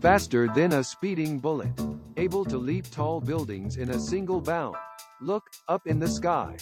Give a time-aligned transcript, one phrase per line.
[0.00, 1.72] Faster than a speeding bullet.
[2.16, 4.76] Able to leap tall buildings in a single bound.
[5.20, 6.56] Look, up in the sky.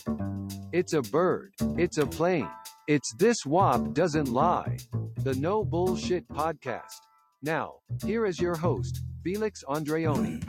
[0.72, 1.52] It's a bird.
[1.76, 2.48] It's a plane.
[2.88, 4.78] It's This WAP Doesn't Lie.
[5.18, 7.00] The No Bullshit Podcast.
[7.42, 7.74] Now,
[8.04, 10.42] here is your host, Felix Andreoni.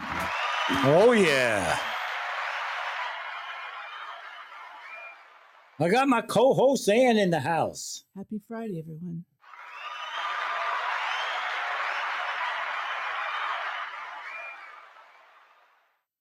[0.70, 1.78] Oh, yeah.
[5.80, 8.06] I got my co host Ann in the house.
[8.16, 9.26] Happy Friday, everyone.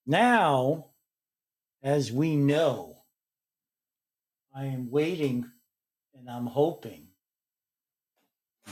[0.06, 0.86] Now,
[1.82, 2.96] as we know,
[4.54, 5.50] I am waiting
[6.18, 7.08] and I'm hoping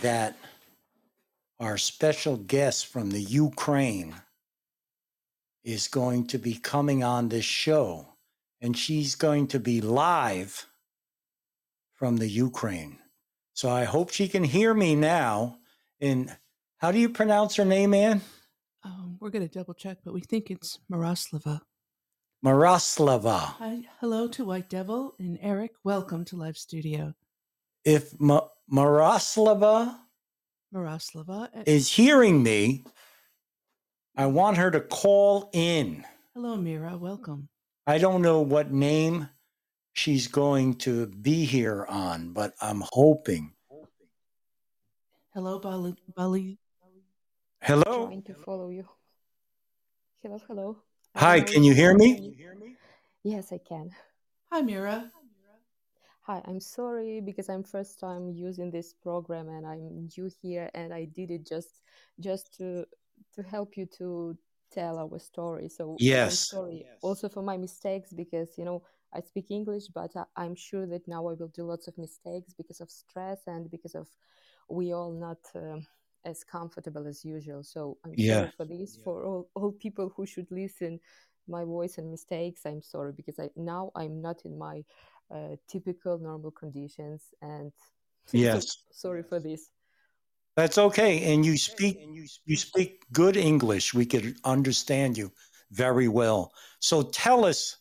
[0.00, 0.36] that
[1.58, 4.14] our special guest from the Ukraine
[5.64, 8.08] is going to be coming on this show,
[8.60, 10.66] and she's going to be live
[11.94, 12.98] from the Ukraine.
[13.54, 15.58] So I hope she can hear me now.
[16.00, 16.36] And
[16.78, 18.22] how do you pronounce her name, Ann?
[18.84, 21.60] Um, we're going to double check, but we think it's Miroslava.
[22.44, 23.38] Miroslava.
[23.38, 25.72] Hi, hello to White Devil and Eric.
[25.84, 27.14] Welcome to Live Studio.
[27.84, 29.96] If Ma- Miroslava
[30.74, 31.48] Miroslava.
[31.56, 32.84] uh, is hearing me,
[34.16, 36.04] I want her to call in.
[36.34, 36.96] Hello, Mira.
[36.96, 37.48] Welcome.
[37.86, 39.28] I don't know what name
[39.92, 43.52] she's going to be here on, but I'm hoping.
[45.34, 45.94] Hello, Bali.
[46.16, 46.58] Bali.
[47.64, 48.06] Hello.
[48.06, 48.84] trying to follow you.
[50.20, 50.76] Hello, hello.
[51.14, 52.34] I Hi, don't know can you hear me?
[53.22, 53.90] Yes, I can.
[54.50, 55.12] Hi, Mira.
[56.22, 60.92] Hi, I'm sorry because I'm first time using this program and I'm new here and
[60.92, 61.82] I did it just
[62.18, 62.84] just to
[63.34, 64.36] to help you to
[64.72, 65.68] tell our story.
[65.68, 66.48] So I'm Yes.
[66.50, 68.82] sorry also for my mistakes because you know
[69.14, 72.54] I speak English, but I, I'm sure that now I will do lots of mistakes
[72.54, 74.08] because of stress and because of
[74.68, 75.86] we all not um,
[76.24, 77.62] as comfortable as usual.
[77.62, 78.34] So I'm Yeah.
[78.34, 81.00] sorry for this for all all people who should listen
[81.48, 82.66] my voice and mistakes.
[82.66, 84.84] I'm sorry because I now I'm not in my
[85.30, 87.72] uh, typical normal conditions and
[88.32, 88.76] Yes.
[88.92, 89.70] sorry for this.
[90.56, 91.32] That's okay.
[91.32, 92.14] And you speak and
[92.44, 93.94] you speak good English.
[93.94, 95.32] We could understand you
[95.70, 96.52] very well.
[96.80, 97.78] So tell us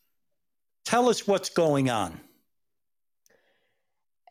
[0.85, 2.19] tell us what's going on.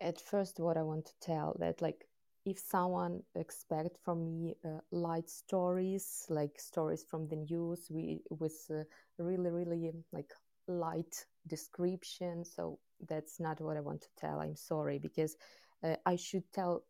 [0.00, 2.06] at first what i want to tell that like
[2.44, 8.66] if someone expect from me uh, light stories like stories from the news we with
[8.70, 8.82] uh,
[9.18, 10.32] really really like
[10.66, 15.36] light description so that's not what i want to tell i'm sorry because
[15.84, 16.82] uh, i should tell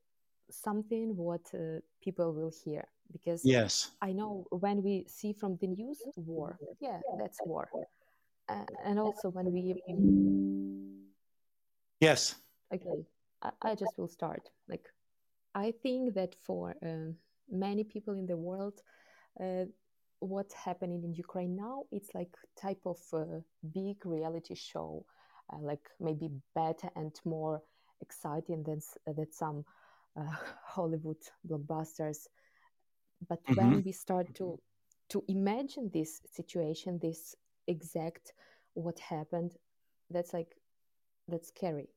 [0.50, 3.90] something what uh, people will hear because Yes.
[4.02, 7.68] I know when we see from the news war, yeah, that's war.
[8.48, 9.74] Uh, and also when we,
[12.00, 12.34] Yes.
[12.72, 13.04] okay,
[13.42, 14.48] I, I just will start.
[14.68, 14.88] Like,
[15.54, 17.16] I think that for um
[17.50, 18.80] many people in the world,
[19.40, 19.64] uh,
[20.20, 23.40] what's happening in Ukraine now, it's like type of uh,
[23.72, 25.04] big reality show,
[25.52, 27.62] uh, like maybe better and more
[28.00, 29.64] exciting than s- than some
[30.16, 30.34] uh,
[30.74, 32.28] Hollywood blockbusters.
[33.28, 33.54] But Mhm.
[33.54, 34.60] when we start to
[35.10, 37.34] to imagine this situation this
[37.66, 38.32] exact
[38.74, 39.56] what happened
[40.10, 40.56] that's like
[41.28, 41.88] that's scary.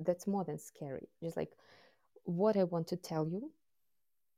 [0.00, 1.08] That's more than scary.
[1.22, 1.52] Just like
[2.26, 3.50] what i want to tell you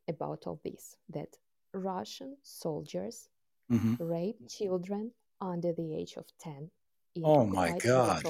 [0.09, 1.37] about all this that
[1.75, 3.29] russian soldiers
[3.69, 6.71] hmm rape children under the age of 10
[7.17, 8.23] in Oh my God.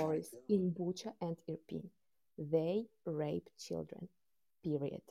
[0.48, 1.84] in bucha and irpin
[2.38, 4.08] they rape children
[4.64, 5.02] period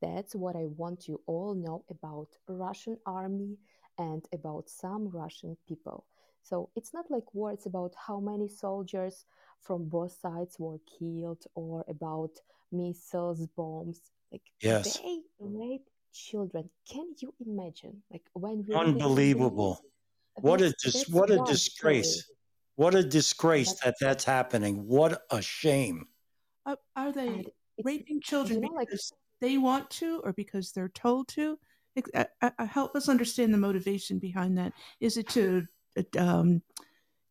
[0.00, 3.58] that's what I want you all know about Russian army
[3.98, 6.06] and about some Russian people.
[6.42, 9.24] So it's not like words about how many soldiers
[9.60, 12.30] from both sides were killed or about
[12.72, 14.00] missiles, bombs.
[14.32, 14.98] Like Yes.
[14.98, 16.70] they rape children.
[16.90, 18.02] Can you imagine?
[18.10, 19.78] Like when we read it in the Unbelievable.
[19.82, 22.22] news, What a dis- what a disgrace.
[22.24, 22.36] story.
[22.76, 24.86] What a disgrace But- that that's happening.
[24.86, 26.08] What a shame.
[26.64, 27.44] Uh, are they
[27.84, 31.58] raping children you know, like- because they want to or because they're told to?
[31.96, 34.72] Ex- uh, uh, uh, help us understand the motivation behind that.
[35.00, 35.66] Is it to,
[36.18, 36.62] um,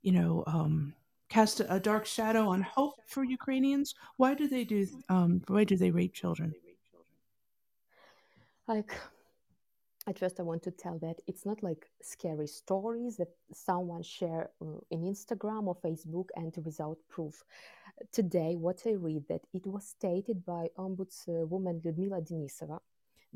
[0.02, 0.94] you know, um,
[1.30, 3.96] cast a, a dark shadow on hope for Ukrainians?
[4.18, 4.88] Why do they do?
[5.10, 6.54] Um, why do they rape children?
[8.70, 8.94] like
[10.08, 14.52] at first i want to tell that it's not like scary stories that someone share
[14.62, 17.44] uh, in instagram or facebook and without proof
[18.12, 22.80] today what i read that it was stated by ombudswoman lyudmila denisova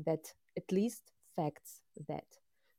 [0.06, 1.02] that at least
[1.36, 2.28] facts that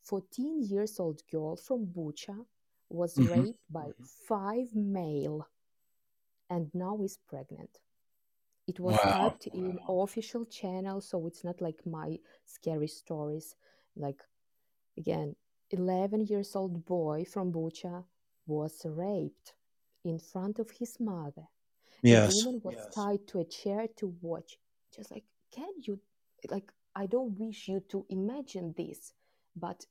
[0.05, 2.45] 14 years old girl from bucha
[2.89, 3.29] was Mhm.
[3.31, 3.91] raped by
[4.27, 5.47] five male
[6.49, 7.79] and now is pregnant
[8.67, 9.11] It was Wow.
[9.11, 13.55] typed in official channel, so it's not like my scary stories.
[13.95, 14.21] Like
[14.97, 15.35] again,
[15.71, 18.05] 11 years old boy from Bucha
[18.47, 19.55] was raped
[20.03, 21.47] in front of his mother.
[22.03, 22.31] Yes.
[22.31, 24.59] The woman was tied to a chair to watch.
[24.95, 25.99] Just like, can you,
[26.49, 29.13] like, I don't wish you to imagine this,
[29.55, 29.85] but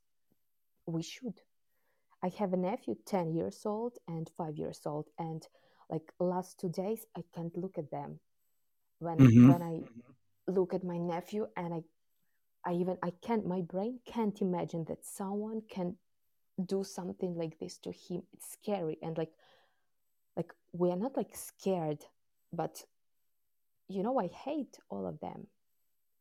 [0.87, 1.41] we should.
[2.23, 5.47] I have a nephew, 10 years old and 5 years old, and
[5.91, 8.21] like last two days, I can't look at them.
[8.99, 9.49] When Mhm.
[9.49, 9.81] when I
[10.47, 11.83] look at my nephew and I
[12.65, 15.97] I even I can't my brain can't imagine that someone can
[16.65, 18.23] do something like this to him.
[18.33, 19.33] It's scary and like
[20.37, 22.05] like we are not like scared,
[22.53, 22.85] but
[23.89, 25.47] you know I hate all of them.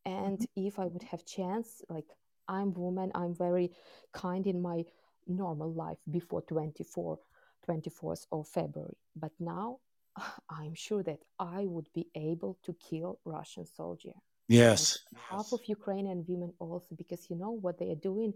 [0.06, 2.08] And if I would have chance, like
[2.48, 3.72] I'm woman, I'm very
[4.14, 4.84] kind in my
[5.28, 7.20] normal life before 24
[7.68, 8.98] 24th of February.
[9.16, 9.80] But now
[10.50, 14.14] I'm sure that I would be able to kill Russian soldier
[14.48, 15.00] Yes.
[15.10, 18.34] and half of Ukrainian women also because you know what they are doing.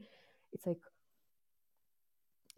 [0.53, 0.79] It's like,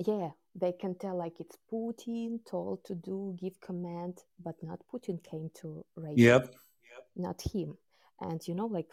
[0.06, 5.22] yeah, they can tell like it's Putin told to do, give command, but not Putin
[5.24, 6.56] came to rape, Yep.
[7.16, 7.78] not him.
[8.22, 8.92] And you know, like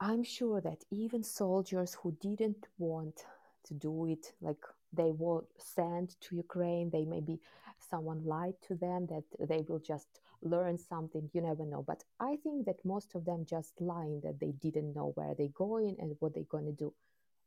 [0.00, 3.24] I'm sure that even soldiers who didn't want
[3.64, 4.62] to do it, like
[4.92, 7.40] they were sent to Ukraine, they maybe
[7.78, 11.82] someone lied to them that they will just learn something, you never know.
[11.82, 15.48] But I think that most of them just lying that they didn't know where they're
[15.48, 16.92] going and what they're going to do.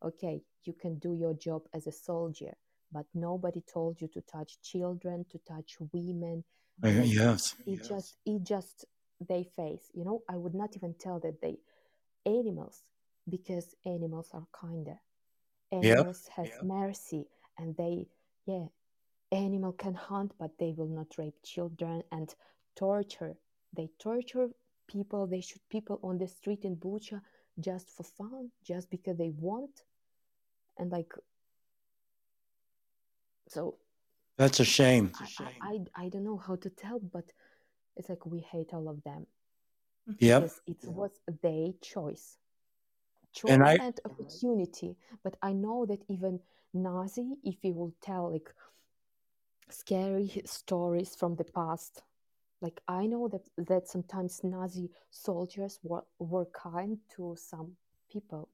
[0.03, 2.55] Okay, you can do your job as a soldier,
[2.91, 6.43] but nobody told you to touch children, to touch women.
[6.83, 7.55] Uh, Yes.
[7.65, 8.85] it just it just
[9.27, 11.57] they face you know i would not even tell that they
[12.29, 12.83] animals
[13.27, 14.99] because animals are kinder.
[15.71, 15.83] Yep.
[15.83, 17.27] animals has mercy
[17.57, 18.07] and they
[18.45, 18.65] yeah
[19.31, 22.33] animal can hunt but they will not rape children and
[22.75, 23.35] torture.
[23.75, 24.49] They torture
[24.87, 25.27] people.
[25.27, 27.21] They shoot people on the street in bucha
[27.59, 29.83] just for fun just because they want.
[30.77, 31.13] And like
[33.47, 33.75] so
[34.37, 35.11] That's a shame.
[35.19, 37.25] I, I, I I don't know how to tell but
[37.97, 39.27] it's like we hate all of them
[40.17, 40.41] Yep.
[40.41, 41.11] because it was
[41.41, 42.37] their choice.
[43.33, 44.95] Choice And I and opportunity.
[45.23, 46.39] But i know that even
[46.73, 48.53] nazi if you will tell like
[49.69, 52.01] scary stories from the past
[52.61, 57.75] like i know that that sometimes nazi soldiers were, were kind to some
[58.11, 58.49] people.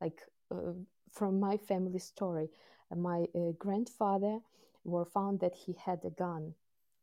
[0.00, 0.20] Like
[0.50, 0.72] uh,
[1.10, 2.48] from my family story
[2.90, 4.38] uh, my uh, grandfather
[4.84, 6.54] were found that he had a gun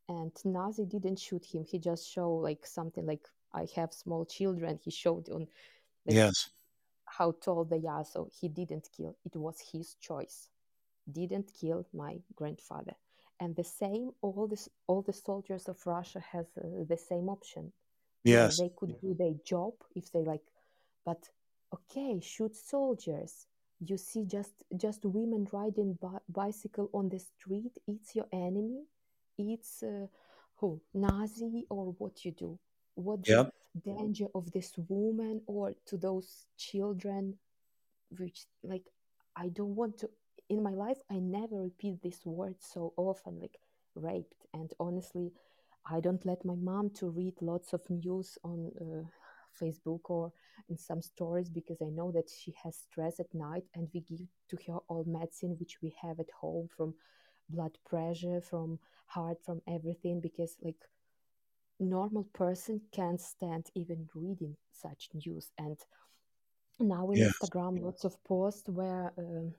[0.07, 1.63] and nazi didn't shoot him.
[1.63, 5.47] He just showed like something like i have small children he showed on
[6.05, 6.49] yes.
[7.05, 9.15] how tall they are so he didn't kill.
[9.25, 10.49] It was his choice.
[11.11, 12.93] Didn't kill my grandfather.
[13.39, 17.71] And the same all this all the soldiers of russia has uh, the same option.
[18.23, 18.59] Yes.
[18.59, 20.43] they could do their job if they like
[21.05, 21.29] but
[21.73, 23.47] okay shoot soldiers.
[23.79, 28.83] You see just just women riding bi- bicycle on the street it's your enemy.
[29.37, 30.07] It's uh,
[30.57, 32.59] who nazi or what you do
[32.99, 33.53] what the Yep.
[33.83, 37.35] danger of this woman or to those children
[38.17, 38.83] which like
[39.35, 40.09] i don't want to
[40.49, 43.57] in my life i never repeat this word so often like
[43.95, 45.31] raped and honestly
[45.89, 49.03] i don't let my mom to read lots of news on uh,
[49.61, 50.31] facebook or
[50.69, 54.21] in some stories because i know that she has stress at night and we give
[54.49, 56.93] to her all medicine which we have at home from
[57.49, 60.77] blood pressure from heart from everything because like
[61.79, 65.51] normal person can't stand even reading such news.
[65.57, 65.77] And
[66.79, 67.31] now in Yes.
[67.31, 69.53] instagram lots of posts where um,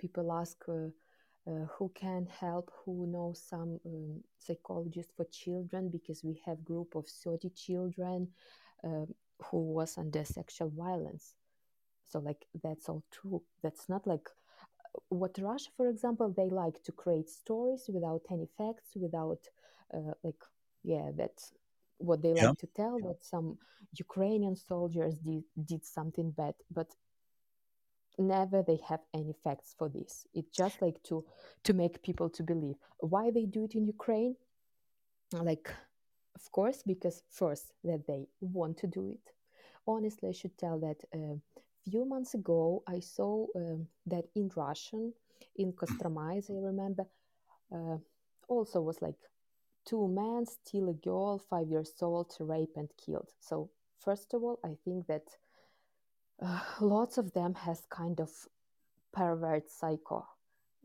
[0.00, 0.88] people ask uh,
[1.50, 6.94] uh, who can help who knows some um, psychologist for children because we have group
[6.94, 8.28] of 30 children
[8.84, 9.06] um
[9.46, 11.34] who was under sexual violence.
[12.08, 13.42] So like that's all true.
[13.62, 14.28] That's not like
[15.08, 19.38] what russia for example they like to create stories without any facts without
[19.94, 20.42] uh, like
[20.82, 21.52] yeah that's
[21.98, 22.34] what they Yep.
[22.34, 23.58] like to tell that some
[23.92, 26.94] ukrainian soldiers did, did something bad but
[28.18, 30.26] never they have any facts for this.
[30.34, 31.24] It's just like to
[31.64, 32.76] to make people to believe.
[32.98, 34.36] Why they do it in ukraine?
[35.32, 35.70] Like
[36.34, 39.32] of course because first that they want to do it.
[39.86, 41.36] Honestly i should tell that a
[41.90, 45.12] few months ago i saw um, that in russian
[45.56, 47.04] in kostromai as i remember
[47.74, 47.96] uh,
[48.48, 49.16] also was like
[49.88, 54.58] two men steal a girl five years old rape and killed so first of all
[54.64, 55.26] i think that
[56.42, 58.30] uh, lots of them has kind of
[59.12, 60.26] pervert psycho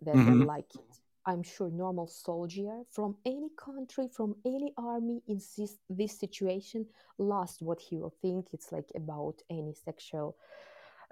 [0.02, 1.00] that they hmm like it.
[1.26, 6.86] I'm sure normal soldier from any country, from any army in this, this situation,
[7.18, 10.36] lost what he will think it's like about any sexual,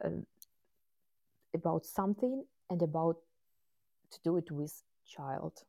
[0.04, 0.10] uh,
[1.54, 3.18] about something and about
[4.12, 5.64] to do it with child.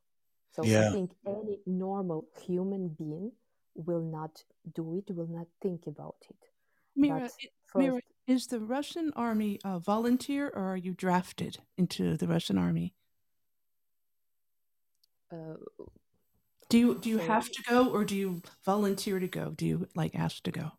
[0.52, 0.88] So Yeah.
[0.88, 3.32] I think any normal human being
[3.74, 4.44] will not
[4.74, 6.36] do it, will not think about it.
[6.94, 7.30] Mira,
[7.72, 12.58] but Mira, is the Russian army a volunteer or are you drafted into the Russian
[12.58, 12.94] army?
[15.32, 15.56] uh,
[16.68, 19.50] Do you do you So- have to go or do you volunteer to go?
[19.50, 20.72] Do you like ask to go?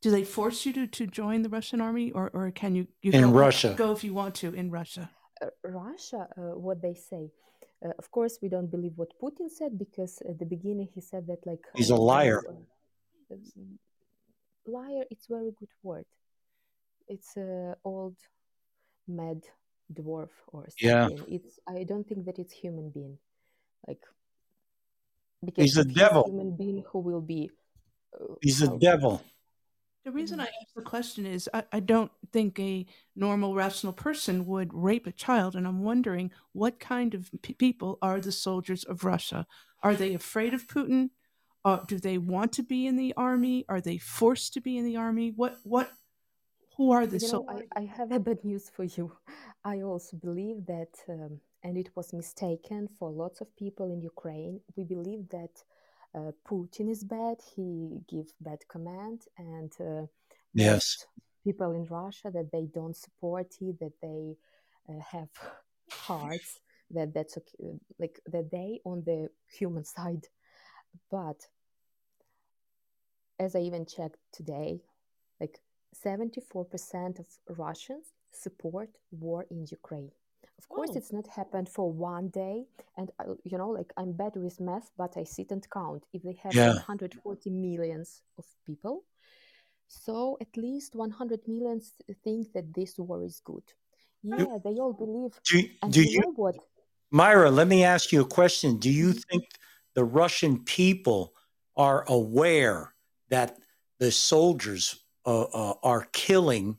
[0.00, 3.12] Do they force you to, to join the Russian army or, or can you, you
[3.12, 3.74] In go, Russia.
[3.78, 5.08] go if you want to in Russia?
[5.40, 7.30] uh, Russia, uh, what they say.
[7.84, 11.26] Uh, of course, we don't believe what Putin said because at the beginning he said
[11.26, 12.42] that like He's a liar.
[12.48, 13.36] uh,
[14.66, 15.04] liar.
[15.10, 16.06] It's very good word.
[17.08, 18.16] It's a old
[19.08, 19.42] mad
[19.92, 21.08] dwarf or Yeah.
[21.28, 23.18] It's I don't think that it's human being,
[23.86, 24.02] like
[25.44, 26.24] because He's a devil.
[26.24, 27.50] human being who will be.
[28.14, 29.22] Uh, He's a devil.
[30.04, 30.42] The reason Mhm.
[30.42, 35.06] I ask the question is I, I don't think a normal, rational person would rape
[35.06, 35.54] a child.
[35.54, 39.46] And I'm wondering what kind of p- people are the soldiers of Russia?
[39.82, 41.10] Are they afraid of Putin?
[41.64, 43.64] Uh, do they want to be in the army?
[43.68, 45.30] Are they forced to be in the army?
[45.30, 45.88] What, what,
[46.76, 47.68] who are the You know, soldiers?
[47.76, 49.12] I, I have a bad news for you.
[49.64, 54.60] I also believe that, um, and it was mistaken for lots of people in Ukraine.
[54.76, 55.62] We believe that
[56.14, 57.38] uh, Putin is bad.
[57.56, 60.06] He give bad command, and uh,
[60.54, 61.06] Yes.
[61.44, 64.36] people in Russia that they don't support it, that they
[64.88, 65.28] uh, have
[65.90, 69.28] hearts, that that's okay, like that they on the
[69.58, 70.26] human side.
[71.10, 71.46] But
[73.38, 74.80] as I even checked today,
[75.40, 75.60] like
[76.06, 80.12] 74% of Russians support war in Ukraine.
[80.58, 80.96] Of course, Oh.
[80.96, 84.90] it's not happened for one day, and uh, you know, like I'm bad with math,
[84.96, 86.04] but I sit and count.
[86.12, 86.72] If they have Yeah.
[86.86, 89.04] 140 millions of people,
[89.88, 91.92] so at least 100 millions
[92.24, 93.64] think that this war is good.
[94.22, 95.32] Yeah, they all believe.
[95.44, 96.56] Do, do you know what?
[97.10, 98.78] Myra, let me ask you a question.
[98.78, 99.22] Do you Mhm.
[99.30, 99.44] think
[99.94, 101.34] the Russian people
[101.76, 102.94] are aware
[103.28, 103.58] that
[103.98, 106.78] the soldiers uh, uh, are killing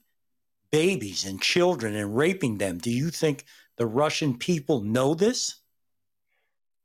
[0.74, 2.80] babies and children and raping them?
[2.80, 3.46] Do you think
[3.78, 5.62] the Russian people know this?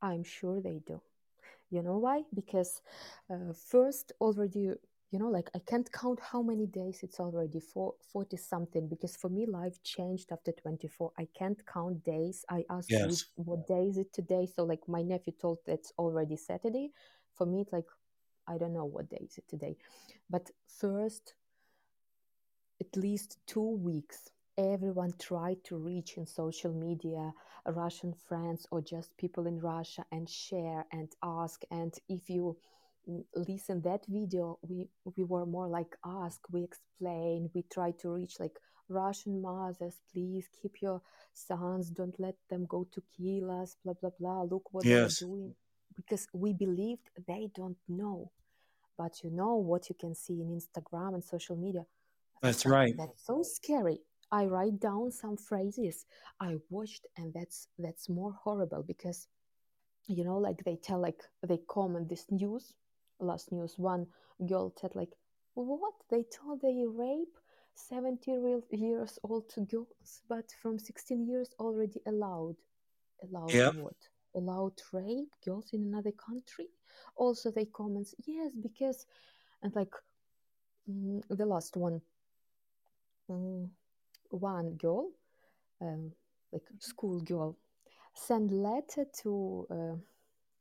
[0.02, 1.00] I'm sure they do.
[1.70, 2.22] You know why?
[2.34, 2.80] Because
[3.30, 4.60] uh, first, already,
[5.10, 8.88] you know, like I can't count how many days it's already for 40 something.
[8.88, 11.12] Because for me, life changed after 24.
[11.18, 12.44] I can't count days.
[12.50, 13.24] I asked Yes.
[13.36, 14.46] what day is it today.
[14.46, 16.92] So, like, my nephew told it's already Saturday.
[17.34, 17.86] For me, it's like,
[18.46, 19.76] I don't know what day is it today.
[20.30, 21.34] But first,
[22.80, 27.32] at least two weeks everyone tried to reach in social media
[27.66, 31.62] russian friends or just people in russia and share and ask.
[31.70, 32.56] And if you
[33.08, 38.10] mm, listen that video we we were more like ask we explain we try to
[38.10, 38.56] reach like
[38.88, 41.00] russian mothers please keep your
[41.34, 45.22] sons don't let them go to kill us blah blah blah look what Yes.
[45.22, 45.54] they're doing.
[45.96, 48.30] Because we believed they don't know.
[48.96, 51.84] But you know what you can see in instagram and social media
[52.42, 52.96] That's that- right.
[52.96, 54.00] That's so scary.
[54.30, 56.04] I write down some phrases
[56.40, 59.26] I watched, and that's that's more horrible because,
[60.06, 62.74] you know, like they tell, like they comment this news,
[63.20, 63.78] last news.
[63.78, 64.06] One
[64.46, 65.12] girl said, like,
[65.54, 67.36] what they told they rape
[67.74, 72.56] seventy real years old girls, but from sixteen years already allowed,
[73.22, 73.74] allowed Yep.
[73.76, 73.96] what?
[74.34, 76.66] Allowed rape girls in another country.
[77.16, 79.06] Also, they comments, yes, because,
[79.62, 79.94] and like
[80.88, 82.00] mm, the last one
[83.30, 83.68] mm,
[84.30, 85.10] one girl,
[85.80, 86.12] um,
[86.52, 87.56] like school girl,
[88.14, 89.96] send letter to uh,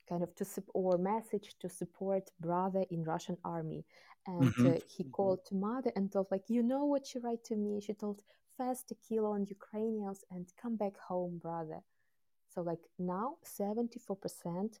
[0.08, 3.84] kind of to sup- or message to support brother in Russian army,
[4.26, 4.66] and Mhm.
[4.66, 7.80] uh, he called to mother and told like, you know what she write to me?
[7.80, 8.22] She told
[8.56, 11.80] fast to kill on Ukrainians and come back home, brother.
[12.48, 14.80] So like now, seventy four percent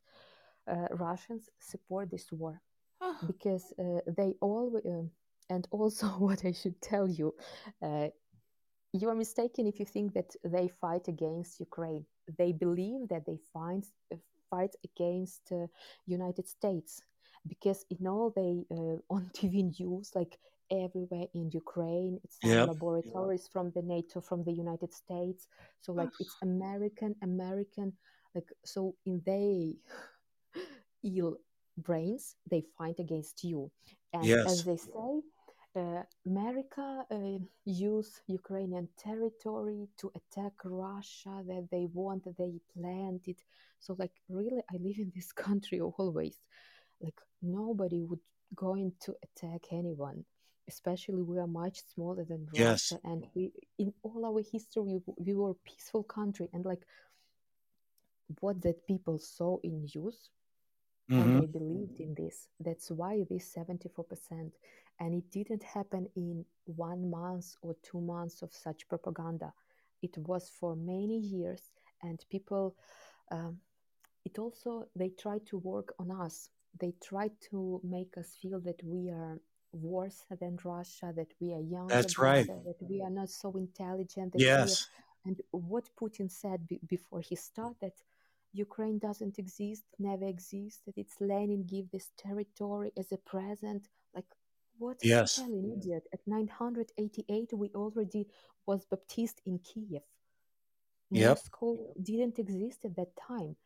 [0.68, 2.60] uh, Russians support this war
[3.00, 3.14] Huh.
[3.26, 5.10] because uh, they all um
[5.50, 7.34] and also what i should tell you
[7.82, 8.08] uh,
[8.92, 12.04] you are mistaken if you think that they fight against ukraine
[12.38, 14.16] they believe that they find uh,
[14.50, 15.66] fight against uh,
[16.06, 17.02] united states
[17.48, 20.38] because in all they uh, on tv news like
[20.70, 22.70] everywhere in ukraine it's some Yep.
[22.70, 25.46] laboratories from the nato from the united states
[25.80, 27.92] so like it's american american
[28.34, 29.74] like so in they
[31.04, 31.36] ill
[31.78, 33.70] brains they fight against you
[34.12, 34.46] and Yes.
[34.46, 35.22] as they say
[35.78, 43.22] uh, America uh, use Ukrainian territory to attack Russia that they want, that they planned
[43.28, 43.40] it.
[43.80, 46.36] So, like, really, I live in this country always.
[47.02, 48.20] Like, nobody would
[48.56, 50.24] going to attack anyone.
[50.68, 52.72] Especially, we are much smaller than Yes.
[52.72, 56.48] Russia, and we, in all our history, we, we were a peaceful country.
[56.54, 56.84] And like,
[58.40, 60.30] what that people saw in news
[61.16, 62.48] and hmm they believed in this.
[62.60, 64.52] That's why this 74%.
[65.00, 69.52] And it didn't happen in one month or two months of such propaganda.
[70.02, 71.62] It was for many years,
[72.02, 72.76] and people,
[73.30, 73.58] um,
[74.24, 76.50] it also, they tried to work on us.
[76.80, 79.40] They tried to make us feel that we are
[79.72, 82.46] worse than Russia, that we are younger That's right.
[82.46, 84.40] them, that we are not so intelligent, are.
[84.40, 84.86] Yes.
[85.24, 87.92] And what Putin said be- before he started
[88.52, 90.94] Ukraine doesn't exist, never existed.
[90.96, 93.88] It's Lenin give this territory as a present.
[94.14, 94.24] Like,
[94.78, 95.32] what Yes.
[95.32, 96.06] spelling idiot.
[96.12, 98.26] At 988, we already
[98.66, 100.02] was baptized in Kiev.
[101.10, 101.28] Yep.
[101.36, 103.56] Moscow didn't exist at that time.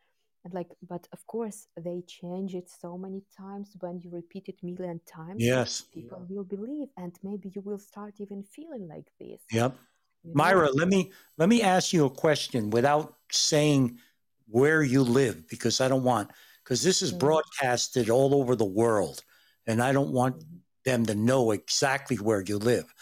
[0.45, 3.75] And like, but of course, they change it so many times.
[3.79, 5.81] When you repeat it million times, Yes.
[5.81, 9.41] people will believe, and maybe you will start even feeling like this.
[9.51, 9.75] Yep.
[10.23, 10.33] You know?
[10.35, 13.99] Myra, let me let me ask you a question without saying
[14.47, 16.31] where you live because I don't want
[16.63, 17.19] because this is Mhm.
[17.19, 19.23] broadcasted all over the world
[19.67, 20.59] and I don't want Mhm.
[20.83, 22.93] Them to know exactly where you live.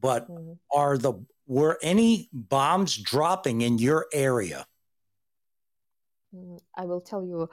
[0.00, 0.58] But Mhm.
[0.72, 1.14] are the
[1.46, 4.66] were any bombs dropping in your area?
[6.34, 7.48] Mm, I will tell you,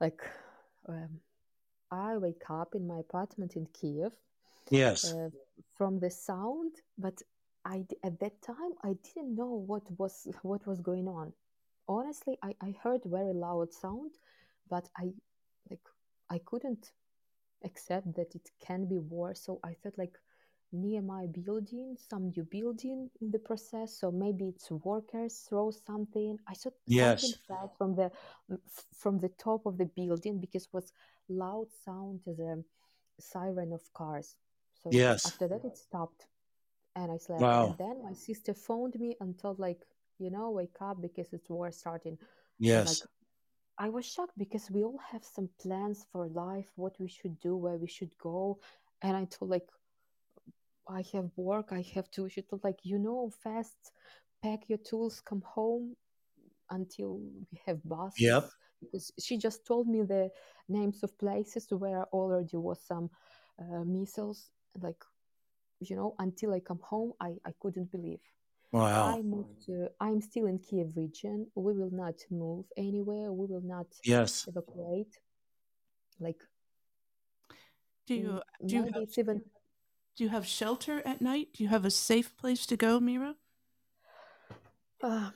[0.00, 0.22] like,
[0.88, 1.20] um,
[1.90, 4.12] I wake up in my apartment in Kiev
[4.70, 5.04] Yes.
[5.04, 5.28] uh,
[5.74, 7.22] from the sound, but
[7.64, 11.32] I at that time I didn't know what was what was going on.
[11.88, 14.12] Honestly, I, I heard very loud sound,
[14.68, 15.12] but I
[15.70, 15.86] like
[16.30, 16.92] I couldn't
[17.64, 19.34] accept that it can be war.
[19.34, 20.18] So I thought like
[20.72, 23.98] near my building, some new building in the process.
[23.98, 26.38] So maybe it's workers throw something.
[26.48, 27.22] I thought Yes.
[27.22, 28.10] something fell from the
[28.50, 28.58] mm,
[28.96, 30.92] from the top of the building because it was
[31.28, 32.62] loud sound as a
[33.20, 34.36] siren of cars.
[34.82, 35.24] So Yes.
[35.24, 36.26] after that it stopped
[36.96, 37.48] and I slept.
[37.48, 37.62] Wow.
[37.62, 39.82] And then my sister phoned me and told like,
[40.18, 42.18] you know, wake up because it's war starting.
[42.58, 43.02] Yes.
[43.02, 43.04] like
[43.82, 47.56] I was shocked because we all have some plans for life, what we should do,
[47.56, 48.60] where we should go.
[49.02, 49.68] And I told like
[50.88, 52.28] I have work, I have to.
[52.28, 53.90] She told like, you know, fast,
[54.40, 55.96] pack your tools, come home
[56.70, 57.18] until
[57.50, 58.20] we have buses.
[58.20, 58.50] Yep.
[58.80, 60.30] Because she just told me the
[60.68, 63.10] names of places where already was some
[63.60, 64.52] uh, missiles.
[64.80, 65.02] Like,
[65.80, 68.20] you know, until I come home, I, I couldn't believe.
[68.72, 69.14] Wow.
[69.18, 71.46] I moved to, I'm still in Kiev region.
[71.54, 73.30] We will not move anywhere.
[73.30, 74.46] We will not Yes.
[74.48, 75.14] evacuate.
[76.18, 76.40] Like,
[78.06, 79.42] Do you do you have even
[80.16, 81.48] do you have shelter at night?
[81.54, 83.36] Do you have a safe place to go, Mira?
[85.02, 85.30] uh,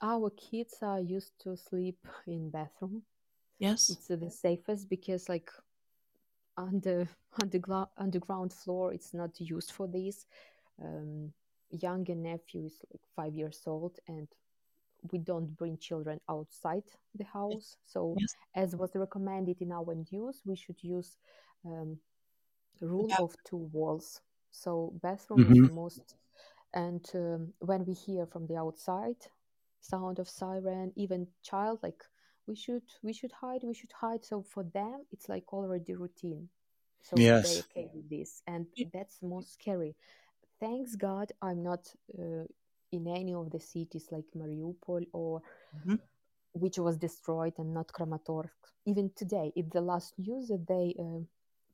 [0.00, 3.02] our kids are used to sleep in bathroom.
[3.58, 3.90] Yes.
[3.90, 5.50] It's the safest because like
[6.56, 7.06] on the
[7.42, 10.26] underground underground floor, it's not used for this.
[10.82, 11.32] Um,
[11.72, 14.28] younger nephew is like five years old, and
[15.12, 17.76] we don't bring children outside the house.
[17.84, 18.36] So, Yes.
[18.54, 21.16] as was recommended in our news, we should use
[21.66, 21.98] um,
[22.80, 23.16] rule Yeah.
[23.18, 24.20] of two walls.
[24.50, 26.16] So, bathroom is hmm the most.
[26.74, 29.16] And um, when we hear from the outside
[29.80, 32.02] sound of siren, even child like
[32.46, 34.24] we should we should hide, we should hide.
[34.24, 36.48] So for them, it's like already routine.
[37.02, 37.66] So they're Yes.
[37.66, 39.94] okay with this, and that's most scary.
[40.62, 42.44] Thanks God, I'm not uh,
[42.92, 45.42] in any of the cities like Mariupol or
[45.74, 45.98] Mhm.
[46.54, 48.60] which was destroyed and not Kramatorsk.
[48.86, 51.22] Even today, it's the last news that they uh,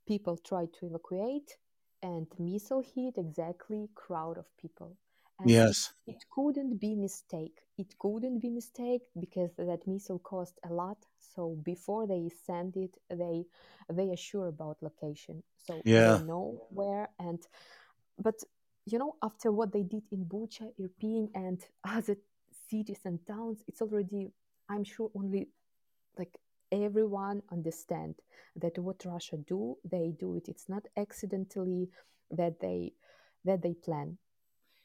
[0.07, 1.59] people tried to evacuate
[2.03, 4.97] and missile hit exactly crowd of people.
[5.39, 5.93] And Yes.
[6.07, 7.59] it couldn't be mistake.
[7.77, 10.99] It couldn't be mistake because that missile cost a lot.
[11.21, 13.45] So before they send it, they
[13.93, 15.43] they are sure about location.
[15.59, 16.19] So they Yeah.
[16.19, 17.41] know where and
[18.19, 18.37] but
[18.93, 22.17] you know after what they did in Bucha, Irpin, and other
[22.71, 24.33] cities and towns, it's already
[24.69, 25.49] I'm sure only
[26.19, 26.37] like
[26.73, 28.15] everyone understand
[28.57, 30.49] that what Russia do, they do it.
[30.49, 31.89] It's not accidentally
[32.31, 32.93] that they
[33.45, 34.19] that they plan.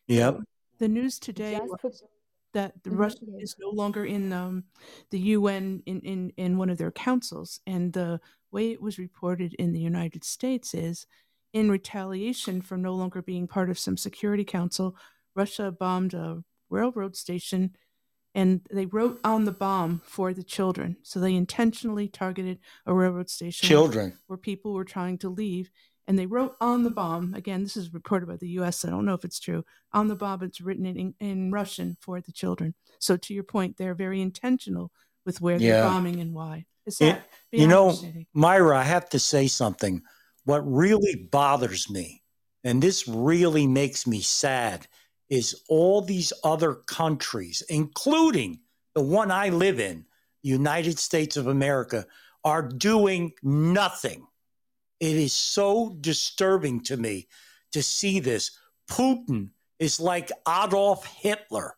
[0.08, 0.36] Yep.
[0.36, 0.44] So
[0.80, 1.92] The news today just for
[2.54, 3.40] that the Mhm, Russia yeah.
[3.40, 4.64] is no longer in um,
[5.10, 7.60] the UN in, in, in one of their councils.
[7.66, 8.20] And the
[8.52, 11.08] way it was reported in the United States is
[11.54, 14.96] in retaliation for no longer being part of some security council,
[15.36, 17.76] Russia bombed a railroad station
[18.36, 20.98] and they wrote on the bomb for the children.
[21.04, 24.18] So they intentionally targeted a railroad station Children.
[24.26, 25.70] where people were trying to leave.
[26.08, 29.06] and they wrote on the bomb again this is reported by the us i don't
[29.06, 29.64] know if it's true
[29.94, 33.78] on the bomb it's written in, in russian for the children so to your point
[33.78, 34.92] they're very intentional
[35.26, 35.72] with where Yeah.
[35.80, 37.86] they're bombing and why is It- that you know.
[38.34, 40.02] Myra, I have to say something.
[40.46, 42.22] What really bothers me,
[42.64, 44.88] and this really makes me sad,
[45.30, 48.60] is all these other countries, including
[48.94, 50.06] the one I live in,
[50.44, 52.06] the United States of America,
[52.44, 54.28] are doing nothing.
[55.00, 57.28] It is so disturbing to me
[57.72, 58.52] to see this.
[58.90, 61.76] Putin is like Adolf Hitler.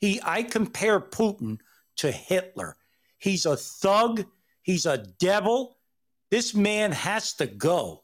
[0.00, 1.58] He I compare Putin
[1.96, 2.76] to Hitler.
[3.18, 4.24] He's a thug,
[4.62, 5.78] he's a devil.
[6.30, 8.03] This man has to go.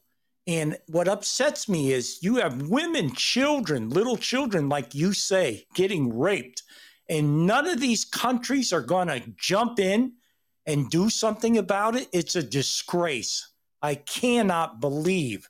[0.50, 6.18] And what upsets me is you have women, children, little children, like you say, getting
[6.18, 6.64] raped.
[7.08, 10.14] And none of these countries are going to jump in
[10.66, 12.08] and do something about it.
[12.12, 13.48] It's a disgrace.
[13.80, 15.48] I cannot believe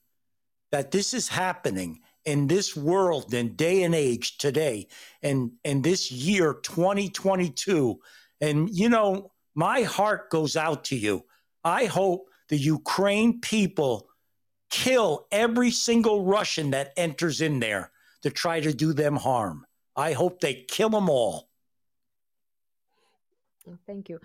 [0.71, 4.87] that this is happening in this world and day and age today
[5.23, 7.99] and and this year 2022
[8.43, 11.25] and you know my heart goes out to you
[11.65, 14.10] i hope the ukraine people
[14.71, 17.91] kill every single russian that enters in there
[18.23, 21.51] to try to do them harm i hope they kill them all
[23.87, 24.21] Thank you.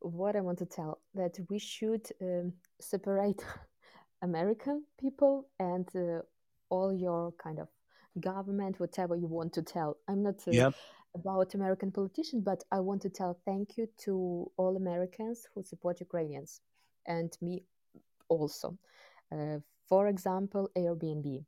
[0.00, 3.44] What I want to tell that we should um, separate
[4.22, 6.20] American people and uh,
[6.70, 7.68] all your kind of
[8.20, 9.96] government, whatever you want to tell.
[10.08, 10.74] I'm not uh, Yep.
[11.14, 16.00] about American politicians, but I want to tell thank you to all Americans who support
[16.00, 16.60] Ukrainians
[17.06, 17.64] and me
[18.28, 18.78] also.
[19.32, 21.44] Uh, for example, Airbnb.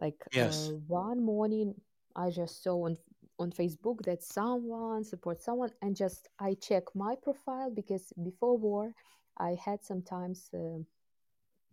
[0.00, 0.72] Like Yes.
[0.72, 1.74] uh, one morning,
[2.16, 2.96] I just saw on
[3.38, 8.94] on Facebook that someone supports someone, and just I check my profile because before war,
[9.38, 10.78] I had sometimes uh,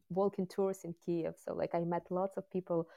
[0.10, 1.36] walking tours in Kiev.
[1.44, 2.88] So like I met lots of people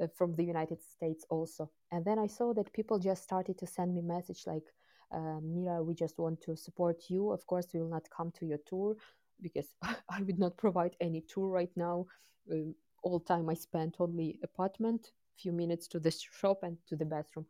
[0.00, 3.66] uh, from the United States also, and then I saw that people just started to
[3.66, 4.64] send me message like,
[5.12, 7.30] uh, "Mira, we just want to support you.
[7.32, 8.96] Of course, we will not come to your tour
[9.42, 12.06] because I would not provide any tour right now.
[12.50, 12.72] Uh,
[13.02, 17.46] all time I spent only apartment, few minutes to the shop and to the bathroom,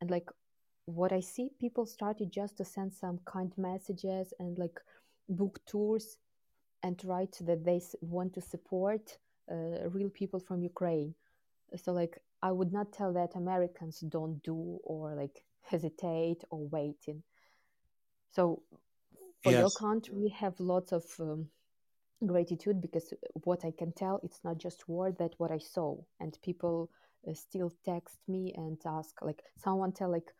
[0.00, 0.28] and like
[0.86, 4.78] what I see, people started just to send some kind messages and like
[5.28, 6.18] book tours
[6.82, 9.16] and write that they want to support
[9.50, 11.14] uh, real people from Ukraine.
[11.76, 17.22] So like I would not tell that Americans don't do or like hesitate or waiting.
[18.32, 18.62] So
[19.44, 19.72] for your Yes.
[19.72, 21.48] country, we have lots of um,
[22.26, 23.12] gratitude because
[23.44, 26.90] what I can tell, it's not just word that what I saw, and people
[27.28, 30.32] uh, still text me and ask like someone tell like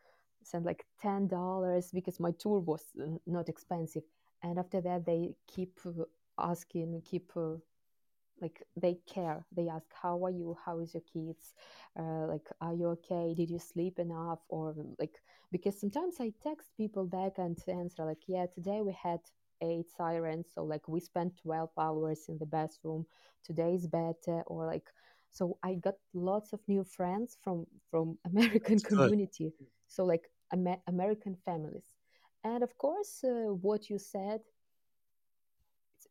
[0.45, 4.05] send like ten dollars because my tour was uh, not expensive,
[4.43, 6.05] and after that they keep uh,
[6.39, 7.57] asking, keep uh,
[8.41, 9.47] like they care.
[9.55, 10.57] They ask how are you?
[10.65, 11.55] How is your kids?
[11.99, 13.35] Uh, like are you okay?
[13.37, 14.41] Did you sleep enough?
[14.49, 15.21] Or like
[15.53, 19.21] because sometimes i text people back and answer like yeah today we had
[19.63, 23.07] eight sirens so like we spent 12 hours in the bathroom.
[23.45, 24.43] Today is better.
[24.47, 24.89] Or like
[25.31, 29.13] so i got lots of new friends from from american That's good.
[29.13, 29.53] community.
[29.87, 31.95] So like Amer- american families.
[32.45, 34.41] And of course uh, what you said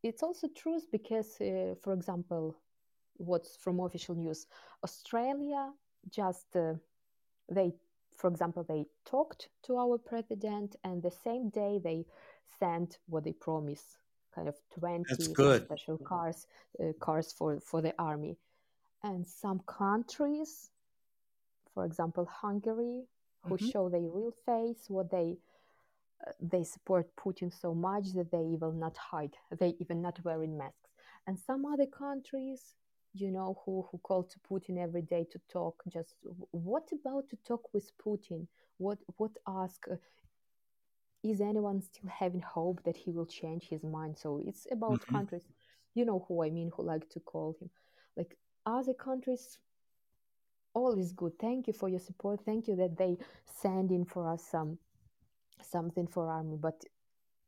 [0.04, 2.56] it's, also true because, uh, for example,
[3.18, 4.48] what's from official news,
[4.84, 5.72] Australia
[6.10, 6.74] just uh,
[7.50, 7.74] they,
[8.18, 12.06] for example, they talked to our president, and the same day they
[12.60, 13.98] sent what they promised,
[14.36, 15.66] kind of twenty That's some good.
[15.66, 16.48] special cars,
[16.80, 18.38] uh, cars for for the army,
[19.04, 20.70] and some countries,
[21.74, 23.08] for example, Hungary,
[23.44, 23.72] who Mhm.
[23.72, 25.38] show their real face, what they
[26.39, 29.36] they support Putin so much that they even not hide.
[29.59, 30.91] They even not wearing masks.
[31.27, 32.75] And some other countries,
[33.13, 35.83] you know, who who call to Putin every day to talk.
[35.89, 36.15] Just
[36.51, 38.47] what about to talk with Putin?
[38.77, 39.86] What what ask?
[39.91, 39.95] uh,
[41.23, 44.17] is anyone still having hope that he will change his mind?
[44.17, 45.07] So it's about Mhm.
[45.07, 45.47] countries,
[45.93, 47.69] you know who I mean, who like to call him,
[48.17, 49.57] like other countries.
[50.73, 51.38] All is good.
[51.39, 52.41] Thank you for your support.
[52.45, 54.77] Thank you that they send in for us some
[55.62, 56.84] something for army but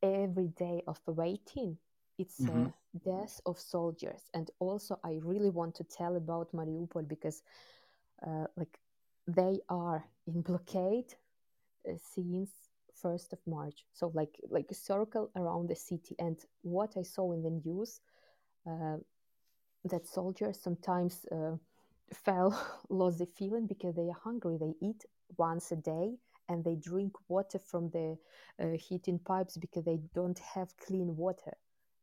[0.02, 1.78] every day of waiting
[2.18, 2.50] it's Mhm.
[2.50, 2.72] a
[3.06, 4.22] death of soldiers.
[4.34, 7.42] And also i really want to tell about mariupol because
[8.26, 8.80] uh, like
[9.28, 11.14] they are in blockade
[11.88, 12.52] uh, since
[12.94, 13.86] 1st of march.
[13.94, 16.16] So like like a circle around the city.
[16.20, 18.00] And what i saw in the news
[18.68, 18.98] uh,
[19.86, 21.56] that soldiers sometimes uh,
[22.14, 22.52] fell
[22.90, 24.58] lost the feeling because they are hungry.
[24.60, 25.06] They eat
[25.38, 26.18] once a day
[26.50, 28.18] and they drink water from the
[28.62, 31.54] uh, heating pipes because they don't have clean water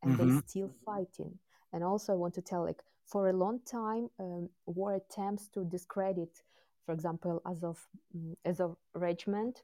[0.03, 0.29] and Mhm.
[0.29, 1.39] they still fighting
[1.73, 5.65] and also i want to tell like for a long time um, were attempts to
[5.65, 6.31] discredit,
[6.87, 7.79] for example, Azov,
[8.17, 9.63] mm, Azov regiment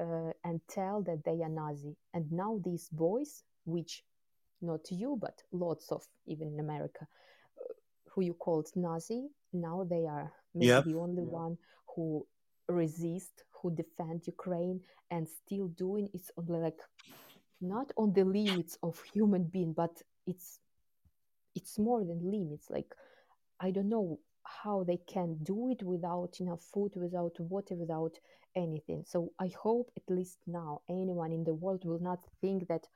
[0.00, 1.94] uh, and tell that they are Nazi.
[2.14, 4.02] And now these boys, which
[4.60, 7.06] not you, but lots of, even in America,
[7.60, 7.72] uh,
[8.10, 10.84] who you called Nazi, now they are maybe Yep.
[10.84, 11.56] the only one
[11.94, 12.26] who
[12.68, 16.80] resist, who defend Ukraine and still doing it's on like
[17.60, 20.60] not on the limits of human being, but it's
[21.54, 22.70] it's more than limits.
[22.70, 22.94] Like
[23.60, 28.18] I don't know how they can do it without enough food, without water, without
[28.56, 29.04] anything.
[29.06, 32.86] So I hope at least now anyone in the world will not think that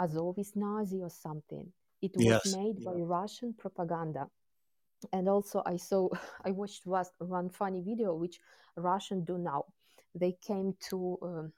[0.00, 1.72] Azov is Nazi or something.
[2.02, 2.44] It was Yes.
[2.44, 4.28] made by Russian propaganda.
[5.12, 6.08] And also I saw
[6.44, 8.40] I watched was one funny video which
[8.76, 9.64] Russian do now.
[10.14, 11.52] They came to um,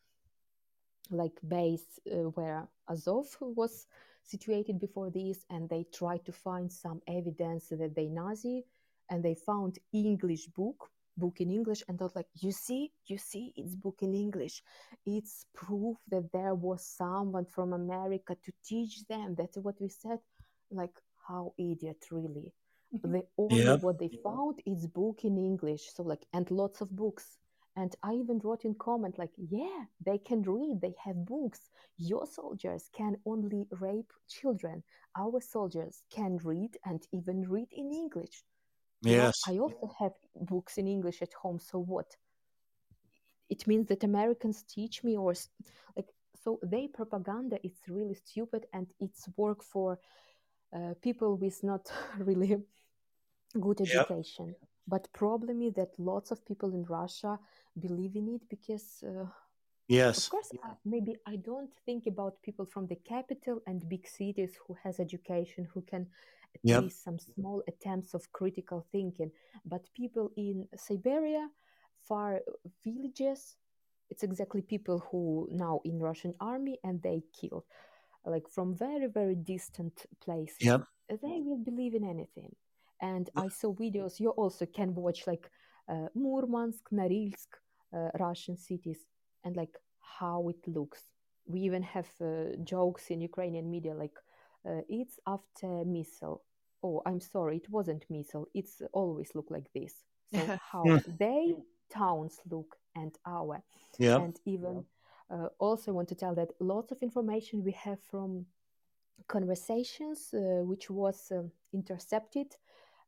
[1.10, 3.86] like base uh, where Azov was
[4.22, 8.64] situated before this, and they tried to find some evidence that they Nazi,
[9.10, 13.52] and they found English book, book in English, and thought like, you see, you see,
[13.56, 14.62] it's book in English.
[15.04, 19.34] It's proof that there was someone from America to teach them.
[19.36, 20.18] That's what we said.
[20.70, 20.96] Like,
[21.28, 22.52] how idiot, really.
[22.92, 23.78] The only Yep.
[23.78, 25.92] what they found is book in English.
[25.94, 27.38] So like, and lots of books.
[27.76, 31.70] And I even wrote in comment like, yeah, they can read, they have books.
[31.98, 34.84] Your soldiers can only rape children.
[35.18, 38.44] Our soldiers can read and even read in English.
[39.02, 39.34] Yes.
[39.48, 41.58] I also have books in English at home.
[41.58, 42.16] So what?
[43.50, 45.34] It means that Americans teach me or
[45.96, 46.08] like
[46.42, 49.98] so they propaganda it's really stupid and it's work for
[50.74, 52.58] uh, people with not really
[53.60, 54.08] good Yep.
[54.86, 57.38] But problem is that lots of people in Russia
[57.78, 59.26] believe in it because uh,
[59.88, 60.16] Yes.
[60.16, 64.56] of course, uh, maybe I don't think about people from the capital and big cities
[64.66, 66.06] who has education, who can
[66.54, 66.76] at Yep.
[66.76, 69.30] least some small attempts of critical thinking.
[69.64, 71.48] But people in Siberia,
[71.98, 72.40] far
[72.84, 73.56] villages,
[74.10, 77.64] it's exactly people who now in Russian army and they kill,
[78.24, 80.58] like from very very distant places.
[80.66, 80.86] Yep.
[81.08, 82.54] They will believe in anything.
[83.00, 84.20] And I saw videos.
[84.20, 85.50] You also can watch like
[85.88, 87.48] uh, Murmansk, Norilsk,
[87.94, 88.98] uh, Russian cities
[89.44, 91.02] and like how it looks.
[91.46, 94.16] We even have uh, jokes in Ukrainian media like
[94.68, 96.42] uh, it's after missile.
[96.82, 98.48] Oh, I'm sorry, it wasn't missile.
[98.54, 100.04] It's always look like this.
[100.26, 101.54] So how they
[101.90, 103.62] towns look and our
[103.98, 104.24] Yep.
[104.24, 104.84] and even
[105.30, 108.46] uh, also want to tell that lots of information we have from
[109.28, 112.46] conversations uh, which was um, intercepted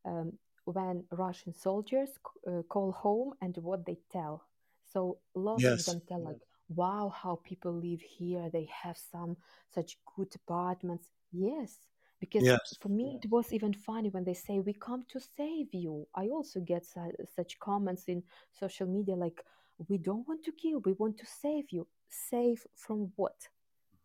[0.05, 4.43] um, when Russian soldiers c- uh, call home and what they tell.
[4.83, 8.49] So lots of them tell like, "Wow, how people live here.
[8.49, 9.37] They have some
[9.73, 11.87] such good apartments." Yes,
[12.19, 12.77] because Yes.
[12.79, 16.29] for me it was even funny when they say, "We come to save you." I
[16.29, 19.43] also get su- such comments in social media like,
[19.89, 20.79] "We don't want to kill.
[20.79, 21.87] We want to save you.
[22.09, 23.49] Save from what?"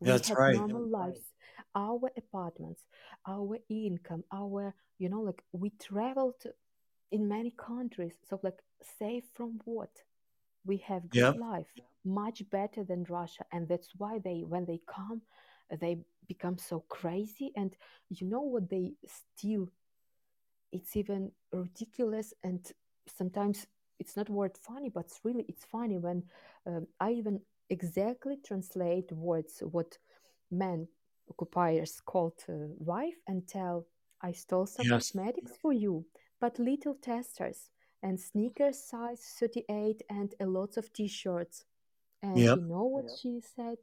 [0.00, 0.46] We That's had right.
[0.46, 1.33] normal lives,
[1.74, 2.87] our apartments,
[3.26, 6.42] our income, our, you know, like we traveled
[7.10, 8.14] in many countries.
[8.28, 8.60] So, like,
[9.00, 9.90] safe from what?
[10.64, 11.66] We have good life,
[12.04, 13.44] much better than Russia.
[13.52, 15.22] And that's why they, when they come,
[15.80, 17.50] they become so crazy.
[17.56, 17.74] And
[18.10, 19.68] you know what they steal?
[20.70, 22.32] It's even ridiculous.
[22.44, 22.64] And
[23.08, 23.66] sometimes
[23.98, 26.22] it's not word funny, but it's really, it's funny when
[26.64, 29.98] um, I even exactly translate words what
[30.50, 30.86] men
[31.28, 33.86] occupiers called uh, wife and tell
[34.22, 34.92] i stole some Yes.
[34.92, 36.04] cosmetics for you
[36.40, 37.70] but little testers
[38.02, 41.64] and sneakers size 38 and a lot of t-shirts
[42.22, 42.54] and Yep.
[42.54, 43.78] you know what she said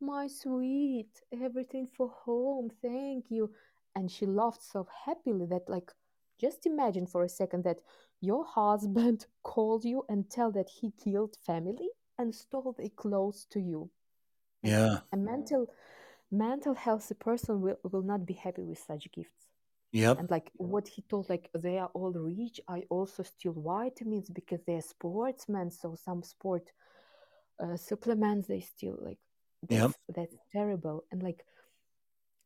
[0.00, 3.50] my sweet everything for home thank you
[3.94, 5.92] and she laughed so happily that like
[6.40, 7.80] just imagine for a second that
[8.20, 13.60] your husband called you and tell that he killed family and stole the clothes to
[13.60, 13.90] you
[14.62, 15.00] Yeah.
[15.12, 15.66] a mental
[16.30, 19.47] mental healthy person will, will not be happy with such gifts
[19.92, 20.18] Yep.
[20.18, 24.60] and like what he told like they are all rich i also steal vitamins because
[24.66, 26.72] they're sportsmen so some sport
[27.62, 29.18] uh, supplements they steal like
[29.68, 29.92] Yep.
[29.92, 31.44] that's that's terrible and like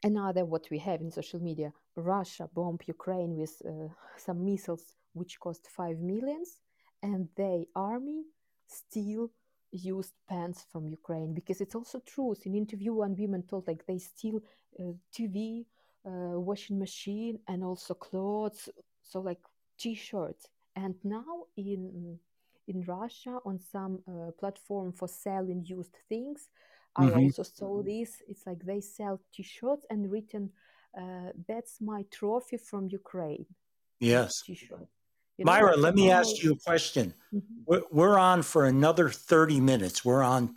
[0.02, 5.38] another what we have in social media russia bombed ukraine with uh, some missiles which
[5.40, 6.60] cost 5 millions
[7.02, 8.22] and they army
[8.66, 9.30] still
[9.70, 13.98] used pants from ukraine because it's also truth in interview one woman told like they
[13.98, 14.40] steal
[14.80, 15.64] uh, tv
[16.06, 18.68] uh, washing machine and also clothes
[19.02, 19.40] so like
[19.78, 22.18] t-shirts and now in
[22.66, 26.48] in russia on some uh, platform for selling used things
[26.94, 27.24] I Mhm.
[27.24, 28.22] also saw this.
[28.28, 30.52] It's like they sell T-shirts and written
[30.94, 33.46] uh, that's my trophy from Ukraine.
[33.98, 34.42] Yes.
[34.42, 34.88] T-shirt.
[35.38, 37.14] You know, Myra, let me ask you a question.
[37.32, 37.62] Mm-hmm.
[37.64, 40.04] We're, we're, on for another 30 minutes.
[40.04, 40.56] We're on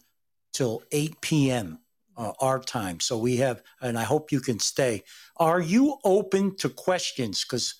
[0.51, 1.79] till 8 p.m.
[2.17, 3.01] Uh, our time.
[3.01, 5.03] So we have, and I hope you can stay.
[5.35, 7.43] Are you open to questions?
[7.43, 7.75] Because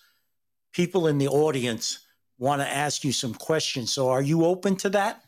[0.74, 2.06] people in the audience
[2.38, 3.94] want to ask you some questions.
[3.94, 5.24] So are you open to that?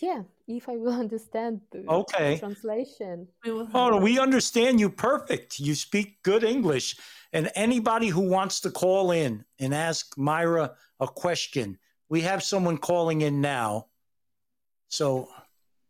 [0.00, 2.38] Yeah, if I will understand the okay.
[2.38, 3.28] translation.
[3.44, 5.58] Oh, no, we understand you perfect.
[5.58, 6.96] You speak good English.
[7.32, 12.78] And anybody who wants to call in and ask Myra a question, we have someone
[12.78, 13.86] calling in now.
[14.88, 15.28] So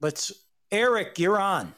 [0.01, 0.33] let's,
[0.71, 1.75] Eric, you're on.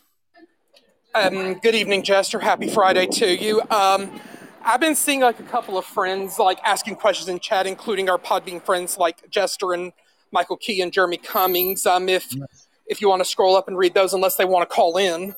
[1.16, 2.38] Um, good evening, Jester.
[2.38, 3.62] Happy Friday to you.
[3.70, 4.20] Um,
[4.62, 8.18] I've been seeing like a couple of friends like asking questions in chat, including our
[8.18, 9.94] Podbean friends like Jester and
[10.30, 11.86] Michael Key and Jeremy Cummings.
[11.86, 12.68] Um, if yes.
[12.86, 15.34] if you want to scroll up and read those, unless they want to call in.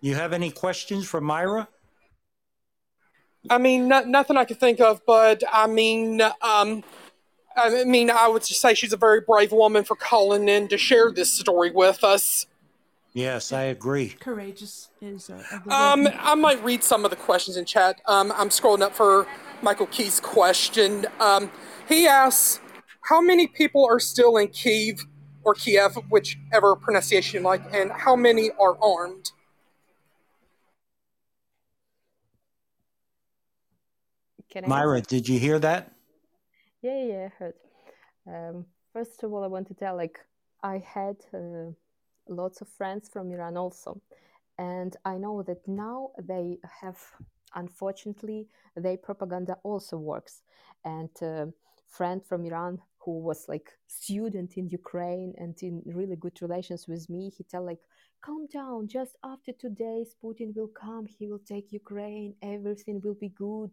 [0.00, 1.68] You have any questions for Myra?
[3.50, 6.82] I mean, nothing I could think of, but I mean, um,
[7.54, 10.78] I mean, I would just say she's a very brave woman for calling in to
[10.78, 12.46] share this story with us.
[13.14, 14.08] Yes, I agree.
[14.08, 15.28] Courageous is.
[15.28, 18.00] Uh, um, I might read some of the questions in chat.
[18.06, 19.26] Um, I'm scrolling up for
[19.60, 21.06] Michael Key's question.
[21.20, 21.50] Um,
[21.86, 22.60] he asks,
[23.02, 25.04] "How many people are still in Kiev
[25.44, 29.30] or Kiev, whichever pronunciation you like, and how many are armed?"
[34.66, 35.08] Myra, answer?
[35.08, 35.92] did you hear that?
[36.80, 37.54] Yeah, yeah, I heard.
[38.26, 40.18] Um, first of all, I want to tell, like,
[40.62, 41.16] I had.
[41.32, 41.72] Uh,
[42.28, 44.00] lots of friends from Iran also.
[44.58, 46.98] And I know that now they have,
[47.54, 50.42] unfortunately, their propaganda also works.
[50.84, 51.48] And a
[51.88, 57.08] friend from Iran who was like student in Ukraine and in really good relations with
[57.10, 57.80] me, he tell like,
[58.20, 63.14] calm down, just after two days, Putin will come, he will take Ukraine, everything will
[63.14, 63.72] be good.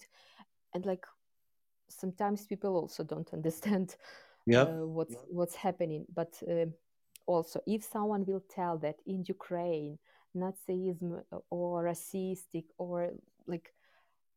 [0.73, 1.05] And like,
[1.87, 3.95] sometimes people also don't understand
[4.45, 4.67] yep.
[4.67, 6.05] uh, what's what's happening.
[6.13, 6.65] But uh,
[7.29, 9.97] also if someone will tell that in ukraine
[10.35, 12.95] nazism or racistic or
[13.45, 13.67] like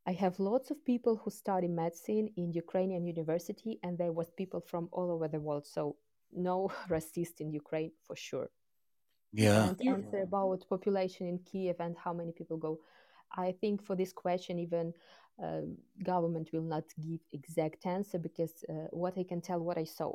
[0.06, 4.60] i have lots of people who study medicine in ukrainian university and there was people
[4.60, 5.66] from all over the world.
[5.66, 5.96] So
[6.48, 6.56] no
[6.94, 8.48] racist in ukraine for sure.
[9.32, 9.68] Yeah.
[9.68, 12.80] And answer about population in kiev and how many people go.
[13.46, 14.92] I think for this question even
[15.42, 15.62] uh,
[16.02, 20.12] government will not give exact answer because uh, what i can tell what i saw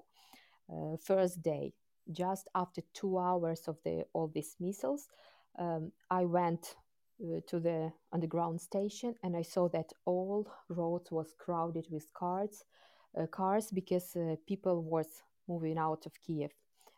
[0.71, 1.73] uh, first day
[2.11, 5.07] just after two hours of the all these missiles,
[5.59, 6.75] um, I went
[7.21, 12.63] uh, to the underground station and I saw that all roads was crowded with cars,
[13.17, 15.07] uh, cars because uh, people was
[15.47, 16.51] moving out of Kiev.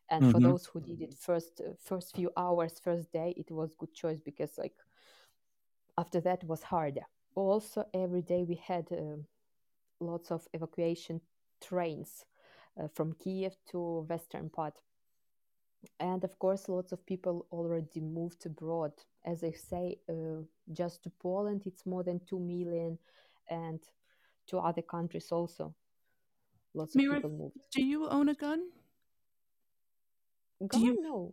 [0.09, 0.31] And mm-hmm.
[0.31, 3.93] for those who did it first, uh, first few hours, first day, it was good
[3.93, 4.75] choice because like
[5.97, 7.05] after that was harder.
[7.35, 9.17] Also, every day we had uh,
[9.99, 11.21] lots of evacuation
[11.61, 12.25] trains
[12.81, 14.79] uh, from Kiev to western part
[15.99, 18.91] and of course lots of people already moved abroad.
[19.25, 22.97] As i say uh, just to poland it's more than 2 million
[23.49, 23.79] and
[24.47, 25.73] to other countries also
[26.73, 27.57] lots Mira, of people moved.
[27.71, 28.61] do you own a gun?
[30.67, 30.81] Gun?
[30.81, 31.31] do you no.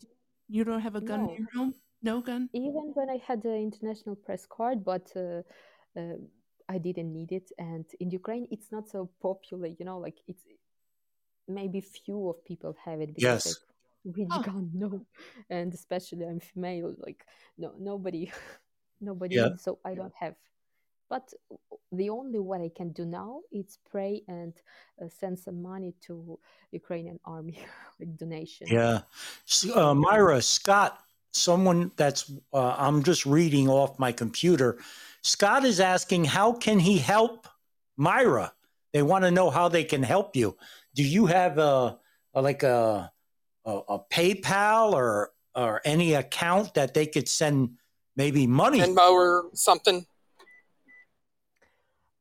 [0.49, 1.31] You don't have a gun no.
[1.31, 1.75] in your home?
[2.03, 2.49] No gun?
[2.53, 5.43] Even when i had an international press card but uh,
[5.99, 6.17] uh,
[6.69, 7.51] i didn't need it.
[7.59, 10.45] And in ukraine it's not so popular you know like it's
[11.49, 13.61] maybe few of people have it because yes.
[14.15, 14.43] Which oh.
[14.43, 15.07] gun no.
[15.51, 17.27] And especially i'm female like
[17.59, 18.33] no nobody
[19.01, 19.57] nobody yeah.
[19.57, 20.35] so i don't have.
[21.09, 21.33] But
[21.93, 24.53] the only what i can do now is pray and
[25.01, 26.39] uh, send some money to
[26.73, 27.59] ukrainian army
[28.01, 29.03] like donation yeah.
[29.73, 30.99] Uh, myra scott
[31.31, 34.79] someone that's uh, i'm just reading off my computer.
[35.23, 37.49] Scott is asking how can he help
[37.97, 38.53] myra?
[38.93, 40.57] They want to know how they can help you.
[40.95, 41.99] Do you have a,
[42.33, 43.13] a like a
[43.67, 47.71] a, a PayPal or or any account that they could send
[48.15, 50.07] maybe money Venmo or something?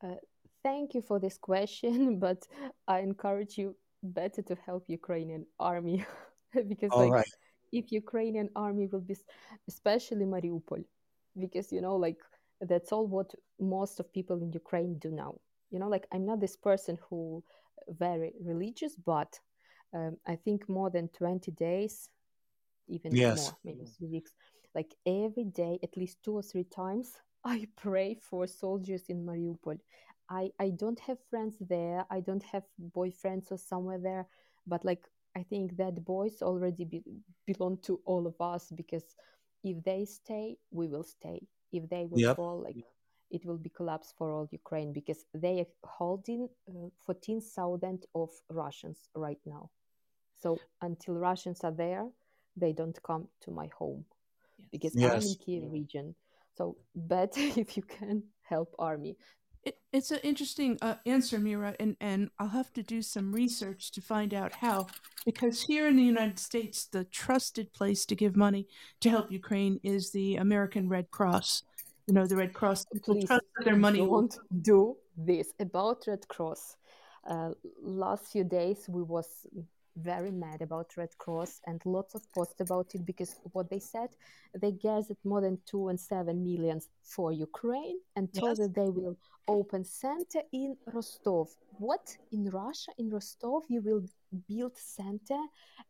[0.04, 0.16] Uh,
[0.64, 2.48] thank you for this question, but
[2.88, 6.06] I encourage you better to help Ukrainian army
[6.68, 7.32] because All like right.
[7.72, 9.18] if Ukrainian army will be
[9.68, 10.84] especially Mariupol
[11.40, 12.20] because you know like
[12.62, 15.36] that's all what most of people in Ukraine do now.
[15.72, 17.44] You know like I'm not this person who
[17.90, 19.40] very religious but
[19.94, 22.10] um, I think more than 20 days,
[22.88, 23.38] even yes.
[23.38, 24.32] more, maybe three weeks.
[24.74, 27.14] Like every day, at least two or three times,
[27.46, 29.80] I pray for soldiers in Mariupol.
[30.30, 32.06] I, I don't have friends there.
[32.10, 32.64] I don't have
[32.96, 34.28] boyfriends or somewhere there.
[34.66, 35.06] But like,
[35.38, 37.04] I think that boys already be,
[37.46, 39.04] belong to all of us because
[39.64, 41.42] if they stay, we will stay.
[41.72, 42.38] If they will yep.
[42.38, 42.78] fall, like
[43.32, 49.10] it will be collapse for all Ukraine because they are holding uh, 14,000 of Russians
[49.16, 49.70] right now.
[50.38, 52.08] So until Russians are there,
[52.56, 54.06] they don't come to my home
[54.58, 54.68] Yes.
[54.72, 55.36] because I'm in Yes.
[55.44, 56.16] Kiev region.
[56.58, 59.18] So better if you can help army.
[59.64, 63.92] It, it's an interesting uh, answer, Mira, and, and I'll have to do some research
[63.94, 64.88] to find out how.
[65.26, 68.68] Because here in the United States, the trusted place to give money
[69.02, 71.64] to help Ukraine is the American Red Cross.
[72.08, 76.78] You know, the Red Cross Please trust their money don't do this about Red Cross.
[77.28, 77.52] Uh,
[77.82, 79.48] last few days we was
[79.96, 84.10] very mad about Red Cross and lots of posts about it because what they said
[84.62, 88.68] they gathered more than two and seven millions for Ukraine and told Yes.
[88.68, 91.48] that they will open center in Rostov.
[91.80, 94.04] What in Russia in Rostov you will
[94.48, 95.40] build center?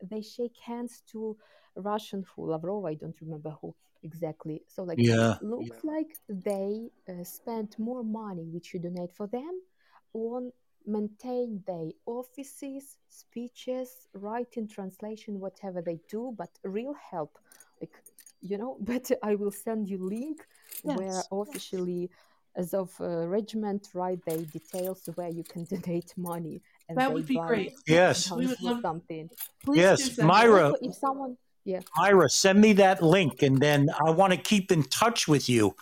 [0.02, 1.36] They shake hands to
[1.76, 3.76] Russian who Lavrov I don't remember who
[4.10, 4.58] exactly.
[4.68, 5.36] So like Yeah.
[5.42, 9.54] looks like they uh, spent more money which you donate for them
[10.14, 10.52] on
[10.88, 17.32] maintain their offices speeches writing translation whatever they do but real help
[17.82, 17.96] like
[18.50, 20.40] you know but i will send you link
[20.84, 21.28] where Yes.
[21.32, 22.04] officially
[22.56, 27.26] as of uh, regiment write their details where you can donate money and That would
[27.28, 27.74] be great.
[27.88, 28.32] Yes.
[28.32, 28.82] We would guns love.
[28.82, 29.30] something
[29.66, 30.18] Please Yes.
[30.18, 30.26] that.
[30.26, 31.36] Myra, if someone
[31.66, 35.50] yeah Myra, send me that link and then I want to keep in touch with
[35.50, 35.76] you.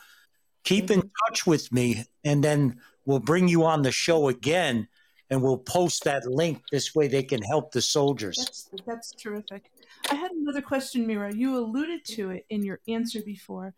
[0.64, 4.88] Keep in touch with me and then we'll bring you on the show again
[5.30, 6.62] and we'll post that link.
[6.72, 8.38] This way they can help the soldiers.
[8.38, 9.70] That's that's terrific.
[10.10, 11.34] I had another question, Mira.
[11.34, 13.74] You alluded to it in your answer before.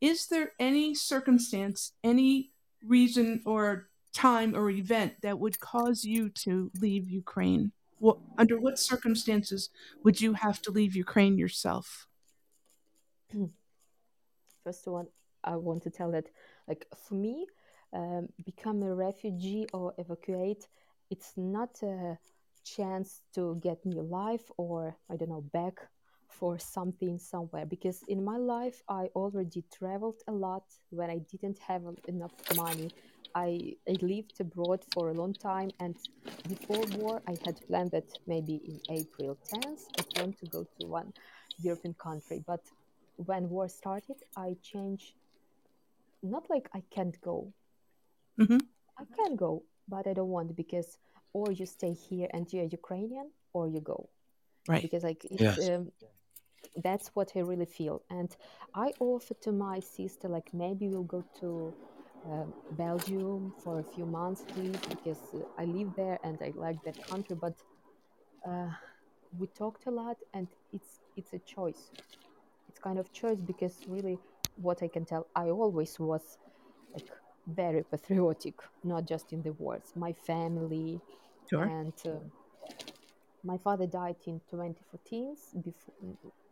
[0.00, 2.50] Is there any circumstance, any
[2.86, 7.72] reason or time or event that would cause you to leave Ukraine?
[8.02, 9.70] What under what circumstances
[10.02, 12.08] would you have to leave Ukraine yourself?
[14.64, 15.06] first one
[15.44, 16.26] i want to tell that
[16.68, 17.46] like for me
[17.92, 20.66] um, become a refugee or evacuate
[21.10, 22.18] it's not a
[22.64, 25.76] chance to get new life or i don't know back
[26.28, 31.58] for something somewhere because in my life i already traveled a lot when i didn't
[31.58, 32.90] have enough money
[33.34, 35.96] I, I lived abroad for a long time and
[36.48, 40.86] before war i had planned that maybe in april 10th i plan to go to
[40.86, 41.12] one
[41.58, 42.60] european country but
[43.16, 45.14] when war started i changed
[46.22, 47.52] not like i can't go
[48.38, 48.58] Mhm.
[48.98, 50.98] i can go but i don't want because
[51.32, 54.08] or you stay here and you're ukrainian or you go
[54.68, 54.82] Right.
[54.82, 55.68] because like it's Yes.
[55.68, 55.90] um,
[56.82, 58.36] that's what i really feel and
[58.74, 61.74] i offered to my sister like maybe we'll go to
[62.30, 66.82] um, belgium for a few months please because uh, i live there and i like
[66.84, 67.54] that country but
[68.46, 68.68] uh,
[69.38, 71.90] we talked a lot and it's it's a choice
[72.68, 74.18] it's kind of choice because really
[74.56, 76.38] what i can tell i always was
[76.94, 77.08] like
[77.46, 78.54] very patriotic
[78.84, 81.00] not just in the words my family
[81.50, 81.64] Sure.
[81.64, 82.10] and uh,
[83.44, 85.94] my father died in 2014 before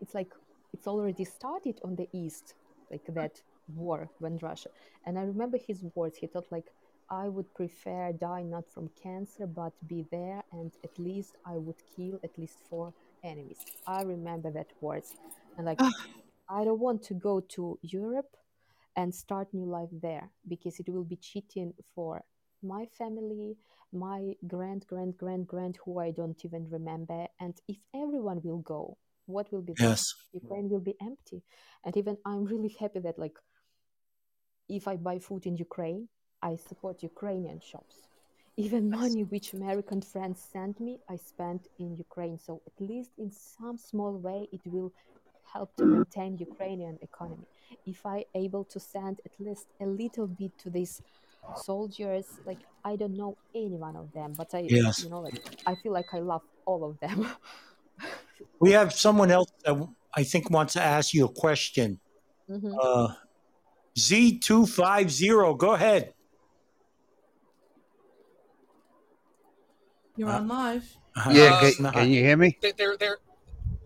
[0.00, 0.32] it's like
[0.72, 2.54] it's already started on the east
[2.90, 3.40] like that
[3.76, 4.68] war when russia
[5.06, 6.16] and i remember his words.
[6.18, 6.66] He thought like
[7.10, 11.80] i would prefer die not from cancer but be there and at least i would
[11.96, 12.94] kill at least four
[13.24, 13.66] enemies.
[13.86, 15.14] I remember that words.
[15.56, 15.84] And like
[16.48, 18.36] i don't want to go to europe
[18.96, 22.22] and start new life there because it will be cheating for
[22.62, 23.56] my family
[23.92, 28.96] my grand grand grand grand who i don't even remember and if everyone will go
[29.26, 30.14] what will be there Yes.
[30.32, 31.42] ukraine will be empty?
[31.84, 33.36] And even i'm really happy that like
[34.76, 36.08] if i buy food in ukraine
[36.42, 38.08] i support ukrainian shops
[38.56, 43.30] even money which american friends send me i spend in ukraine so at least in
[43.30, 44.92] some small way it will
[45.54, 47.46] help to maintain ukrainian economy
[47.86, 51.02] if i able to send at least a little bit to these
[51.52, 55.04] soldiers like i don't know any one of them but i Yes.
[55.04, 57.26] you know like i feel like i love all of them
[58.60, 62.00] We have someone else that I think wants to ask you a question.
[62.48, 62.82] Mhm.
[62.82, 63.14] Uh,
[63.98, 66.14] Z250, go ahead.
[70.16, 70.96] You're Uh, on live.
[71.16, 72.56] Uh, Uh, Yeah, it's can, can you hear me?
[72.60, 73.18] They- They're, they're,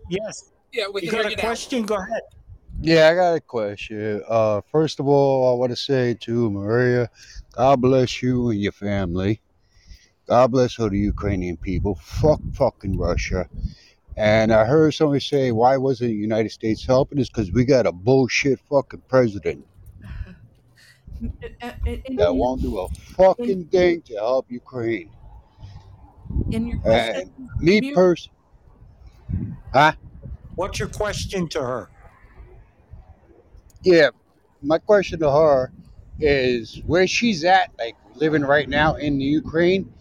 [0.09, 0.51] Yes.
[0.73, 1.43] yeah, we You can got hear a you now.
[1.43, 1.87] question?
[1.87, 2.23] Go ahead.
[2.81, 4.23] Yeah, I got a question.
[4.29, 7.09] Uh, first of all, I want to say to Maria,
[7.53, 9.41] God bless you and your family.
[10.27, 11.95] God bless all the Ukrainian people.
[11.95, 13.49] Fuck fucking Russia.
[14.17, 17.29] And I heard somebody say, why wasn't the United States helping us?
[17.29, 19.74] Because we got a bullshit fucking president Uh, uh, In, in,
[21.61, 25.11] that in, won't do a in, fucking thing to help Ukraine.
[26.51, 28.31] in your And me Mira, pers,
[29.73, 29.93] huh?
[30.57, 31.91] What's your question to her?
[33.83, 34.11] Yeah,
[34.63, 35.73] my question to her
[36.21, 39.93] is where she's at, like living right now in the Ukraine.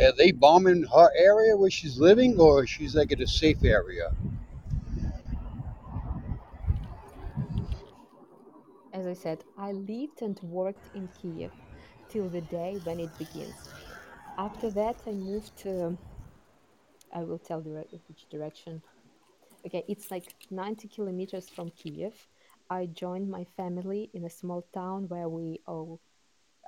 [0.00, 4.10] Are they bombing her area where she's living, or she's like in a safe area?
[9.06, 11.52] As I said, I lived and worked in Kiev
[12.08, 13.70] till the day when it begins.
[14.36, 15.96] After that, I moved to,
[17.14, 18.82] I will tell you which direction.
[19.64, 22.14] Okay, it's like 90 kilometers from Kiev.
[22.68, 26.00] I joined my family in a small town where we owe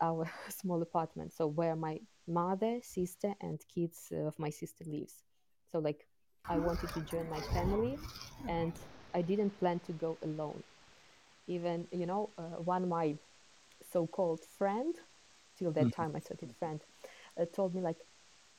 [0.00, 1.32] our small apartment.
[1.32, 5.24] So where my mother, sister, and kids of my sister lives.
[5.72, 6.06] So like
[6.48, 7.98] I wanted to join my family,
[8.46, 8.72] and
[9.12, 10.62] I didn't plan to go alone.
[11.48, 13.16] Even you know, uh, one my
[13.92, 14.94] so-called friend,
[15.58, 16.80] till that time I thought it friend,
[17.40, 17.98] uh, told me like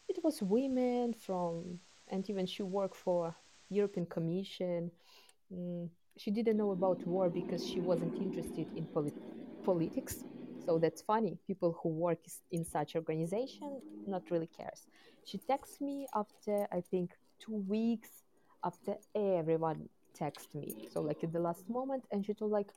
[0.10, 1.80] it was women from,
[2.10, 3.36] and even she worked for
[3.70, 4.92] European Commission.
[5.54, 9.16] Mm, she didn't know about war because she wasn't interested in polit-
[9.64, 10.24] politics.
[10.66, 11.38] So that's funny.
[11.48, 12.20] People who work
[12.52, 14.88] in such organization not really cares.
[15.24, 18.10] She texts me after i think two weeks
[18.64, 19.90] after everyone
[20.20, 20.88] texted me.
[20.92, 22.72] So like at the last moment and she told like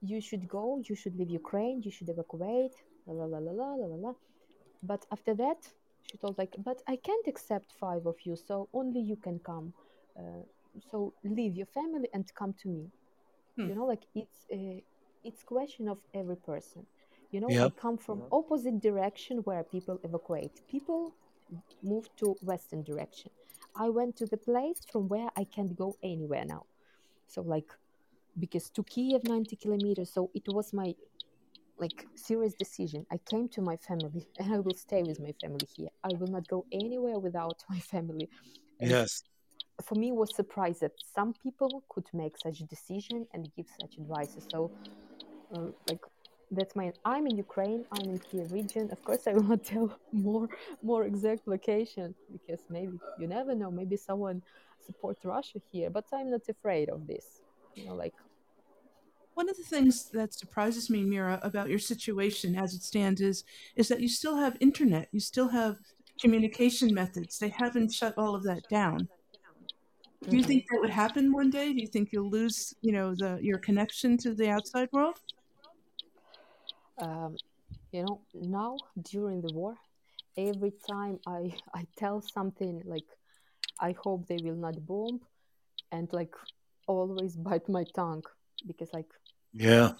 [0.00, 2.74] you should go you should leave ukraine you should evacuate
[3.06, 4.12] la la la la la la la
[4.82, 5.60] but after that
[6.02, 9.72] she told like but i can't accept five of you so only you can come.
[10.18, 10.42] Uh,
[10.90, 12.90] so leave your family and come to me.
[13.56, 13.68] Hmm.
[13.68, 14.82] you know like it's a
[15.24, 16.86] it's question of every person.
[17.32, 17.66] You know Yep.
[17.66, 20.62] i come from opposite direction where people evacuate.
[20.68, 21.14] People
[21.82, 23.30] move to western direction.
[23.76, 26.64] I went to the place from where i can't go anywhere now
[27.32, 27.70] so like
[28.38, 30.94] because to kiev 90 kilometers so it was my
[31.78, 33.06] like serious decision.
[33.10, 35.88] I came to my family and i will stay with my family here.
[36.04, 38.28] I will not go anywhere without my family.
[38.80, 39.24] And Yes.
[39.84, 44.36] for me was surprise that some people could make such decision and give such advice.
[44.50, 44.72] so
[45.54, 46.00] uh, like
[46.50, 48.88] that's my i'm in ukraine i'm in kiev region.
[48.92, 50.48] Of course i will not tell more
[50.82, 53.70] more exact location because maybe you never know.
[53.70, 54.42] Maybe someone
[54.86, 57.40] support russia here but i'm not afraid of this
[57.76, 58.14] you know like
[59.34, 63.44] One of the things that surprises me, Mira, about your situation as it stands is
[63.76, 65.76] is that you still have internet, you still have
[66.20, 67.38] communication methods.
[67.38, 69.08] They haven't shut all of that down.
[70.28, 71.72] Do you think that would happen one day?
[71.72, 75.16] Do you think you'll lose, you know, the your connection to the outside world?
[77.00, 77.36] um,
[77.92, 79.76] you know now during the war
[80.36, 83.04] every time i i tell something like
[83.82, 85.20] i hope they will not bomb
[85.92, 86.34] and like
[86.86, 88.24] always bite my tongue
[88.66, 89.10] because like
[89.54, 89.94] Yeah.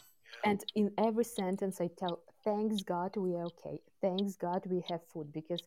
[0.45, 3.81] and in every sentence i tell thanks god we are okay.
[4.01, 5.63] Thanks god we have food because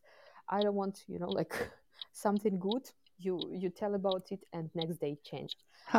[0.49, 1.55] i don't want you know like
[2.13, 2.89] something good
[3.19, 5.57] you you tell about it and next day change.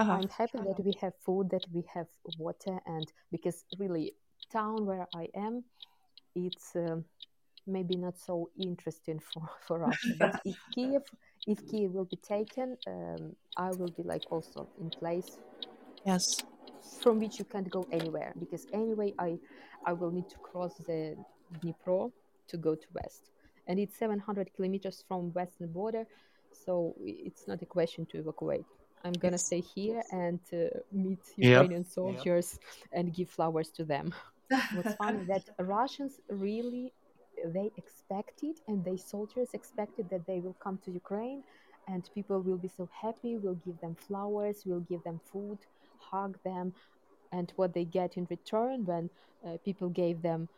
[0.08, 2.08] I'm happy that we have food that we have
[2.38, 4.14] water and because really
[4.52, 5.64] town where i am
[6.34, 7.04] it's um,
[7.66, 10.10] maybe not so interesting for for us.
[10.14, 11.02] But if kiev
[11.47, 15.38] if kiev will be taken um, i will be like also in place
[16.05, 16.44] yes.
[17.01, 19.38] from which you can't go anywhere because anyway i
[19.86, 21.16] i will need to cross the
[21.61, 22.11] dnipro
[22.49, 23.30] to go to west
[23.66, 26.05] and it's 700 kilometers from western border
[26.53, 28.66] so it's not a question to evacuate
[29.05, 29.47] i'm gonna Yes.
[29.47, 31.66] stay here and uh, meet Yep.
[31.66, 32.59] ukrainian soldiers
[32.92, 34.12] and give flowers to them
[34.72, 36.92] what's funny that russians really
[37.45, 41.43] they expected and they soldiers expected that they will come to ukraine
[41.89, 45.59] and people will be so happy we'll give them flowers we'll give them food
[45.99, 46.72] hug them
[47.32, 49.11] and what they get in return when
[49.47, 50.49] uh, people gave them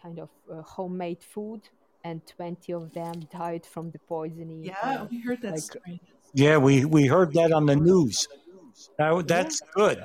[0.00, 1.60] kind of uh, homemade food
[2.04, 6.00] and 20 of them died from the poisoning yeah, or we heard that like story.
[6.34, 8.28] Yeah, we we heard that on the news.
[8.98, 10.04] That, yeah that's good.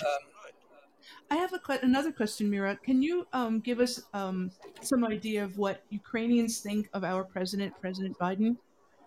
[1.29, 2.75] I have a another question, Mira.
[2.77, 4.51] Can you um, give us um,
[4.81, 8.53] some idea of what Ukrainians think of our president, President Biden?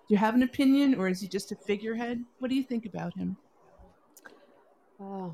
[0.06, 2.24] Do you have an opinion, or is he just a figurehead?
[2.38, 3.38] What do you think about him?
[5.00, 5.30] uh,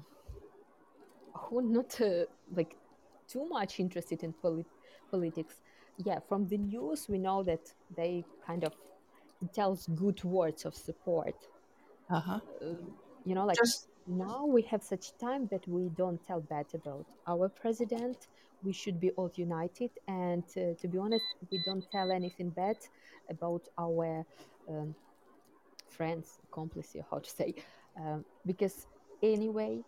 [1.35, 2.77] who not uh, like
[3.27, 4.77] too much interested in polit-
[5.11, 5.61] politics
[5.97, 8.75] yeah from the news we know that they kind of
[9.53, 11.49] tells good words of support
[12.11, 12.41] Uh huh.
[12.63, 12.75] uh,
[13.25, 17.05] you know like Just now we have such time that we don't tell bad about
[17.27, 18.29] our president.
[18.63, 19.91] We should be all united.
[20.09, 22.77] And uh, to be honest we don't tell anything bad
[23.29, 24.25] about our
[24.69, 24.95] um,
[25.91, 27.55] friends accomplice how to say.
[27.99, 28.87] Um, because
[29.23, 29.81] anyway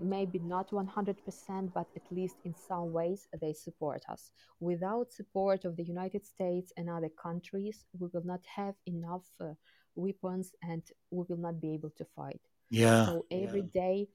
[0.00, 4.30] maybe not 100% but at least in some ways they support us.
[4.58, 9.52] Without support of the united states and other countries we will not have enough uh,
[9.94, 12.40] weapons and we will not be able to fight
[12.70, 13.06] Yeah.
[13.06, 14.08] so every day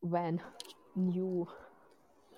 [0.00, 0.40] when
[0.94, 1.46] new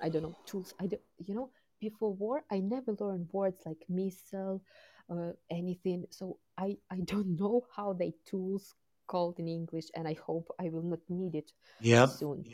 [0.03, 1.51] i don't know tools i don't you know
[1.81, 4.63] before war, I never learned words like missile,
[5.11, 6.07] uh, anything.
[6.11, 8.75] So I I don't know how they tools
[9.07, 12.11] called in English, and I hope I will not need it Yep.
[12.19, 12.47] soon.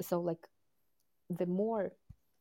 [0.00, 0.48] So like
[1.30, 1.92] the more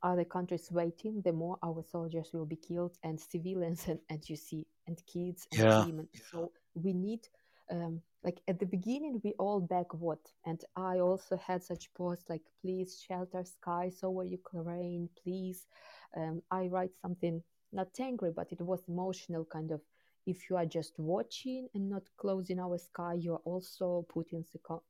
[0.04, 4.36] other countries waiting, the more our soldiers will be killed and civilians and, and you
[4.36, 5.86] see and kids and Yeah.
[5.86, 6.08] women.
[6.32, 7.28] So we need
[7.72, 12.30] um, like at the beginning we all back what and I also had such posts
[12.30, 15.68] like please shelter sky skies over Ukraine, please.
[16.16, 17.42] Um, I write something
[17.72, 19.82] not angry but it was emotional kind of
[20.26, 24.60] if you are just watching and not closing our sky, you are also putting the,
[24.60, 24.84] co-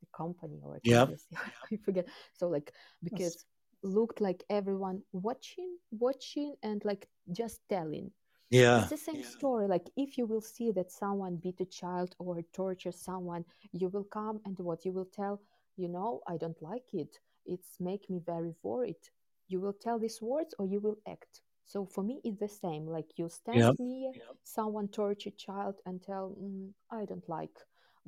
[0.00, 1.26] the company or countries.
[1.72, 2.06] I forget.
[2.34, 2.72] So like
[3.02, 3.38] because
[3.82, 8.10] looked like everyone watching, watching, and like just telling.
[8.54, 8.80] Yeah.
[8.80, 9.66] It's the same story.
[9.68, 14.04] Like if you will see that someone beat a child or torture someone, you will
[14.04, 15.40] come and what you will tell.
[15.76, 17.18] You know, I don't like it.
[17.46, 19.02] It's make me very worried.
[19.48, 21.40] You will tell these words or you will act.
[21.64, 22.86] So for me, it's the same.
[22.86, 23.76] Like you stand Yep.
[23.78, 27.56] near someone torture child and tell, mm, I don't like.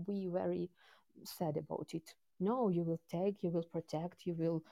[0.06, 0.70] We very
[1.24, 2.14] sad about it.
[2.40, 4.62] No, you will take, you will protect, you will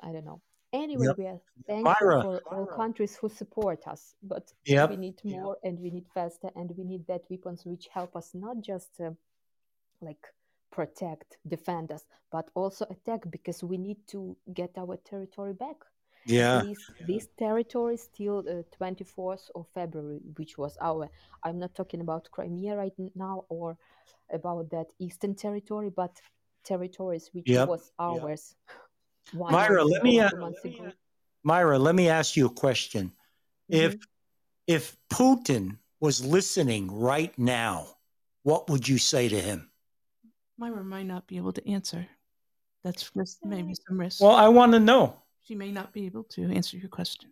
[0.00, 0.40] I don't know.
[0.72, 1.16] Anyway, Yep.
[1.18, 2.22] we are thankful Myra.
[2.22, 4.90] for all countries who support us, but Yep.
[4.90, 8.34] we need more and we need faster and we need that weapons which help us
[8.34, 9.10] not just uh,
[10.00, 10.26] like
[10.70, 15.76] protect, defend us, but also attack because we need to get our territory back.
[16.26, 16.62] Yeah.
[16.62, 21.08] This this territory still uh, 24th of February, which was our.
[21.44, 23.78] I'm not talking about Crimea right now or
[24.32, 26.20] about that eastern territory, but
[26.64, 27.68] territories which Yep.
[27.68, 28.56] was ours.
[29.32, 30.30] One Myra, let me, uh.
[31.42, 33.12] Myra, let me ask you a question.
[33.68, 34.06] If Mhm.
[34.66, 37.98] if Putin was listening right now,
[38.42, 39.70] what would you say to him?
[40.58, 42.08] Myra might not be able to answer.
[42.82, 44.20] That's risk, maybe some risk.
[44.20, 45.22] Well, I want to know.
[45.42, 47.30] she may not be able to answer your question.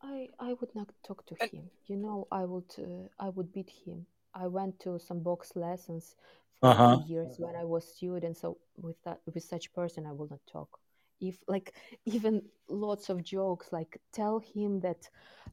[0.00, 1.70] I I would not talk to him.
[1.86, 4.06] You know, I would uh, I would beat him.
[4.34, 6.16] I went to some box lessons
[6.60, 7.00] for Uh-huh.
[7.06, 8.36] years when I was student.
[8.36, 10.78] So with that with such person, I will not talk.
[11.20, 11.74] If like
[12.06, 15.08] even lots of jokes, like tell him that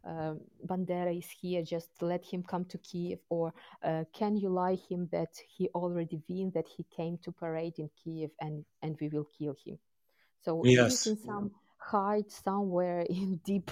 [0.05, 3.53] um, Bandera is here, just let him come to Kiev, or
[3.83, 7.89] uh, can you lie him that he already been that he came to parade in
[8.03, 9.77] Kiev, and and we will kill him.
[10.41, 10.83] So Yes.
[10.83, 13.71] he's in some hide somewhere in deep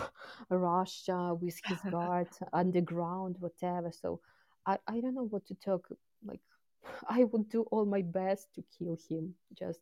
[0.50, 3.92] Russia with his guard underground, whatever.
[3.92, 4.22] So
[4.66, 5.88] I, I don't know what to talk.
[6.26, 6.42] Like
[7.10, 9.36] I would do all my best to kill him.
[9.58, 9.82] Just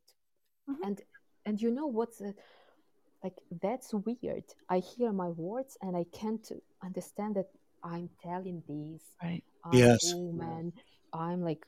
[0.67, 0.83] Mhm.
[0.83, 1.01] and
[1.45, 2.31] and you know what's uh,
[3.23, 4.43] like that's weird.
[4.69, 6.47] I hear my words and I can't
[6.83, 7.47] understand that
[7.83, 9.15] I'm telling this.
[9.23, 9.43] Right.
[9.63, 10.01] I'm Yes.
[10.01, 10.73] woman.
[11.13, 11.65] I'm like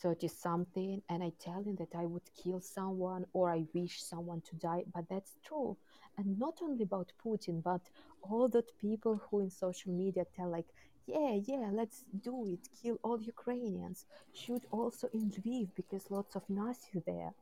[0.00, 4.40] 30 something and I tell him that I would kill someone or I wish someone
[4.46, 5.76] to die, but that's true.
[6.16, 7.82] And not only about Putin, but
[8.22, 10.66] all that people who in social media tell like,
[11.06, 16.42] yeah, yeah, let's do it, kill all Ukrainians, shoot also in Lviv because lots of
[16.48, 17.34] Nazis there.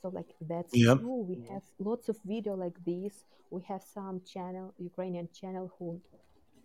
[0.00, 0.98] So like that's Yep.
[0.98, 1.22] true.
[1.28, 3.24] We have lots of video like this.
[3.50, 6.00] We have some channel, Ukrainian channel who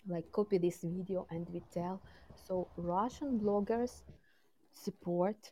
[0.07, 2.01] like copy this video and we tell.
[2.35, 4.03] So Russian bloggers
[4.73, 5.51] support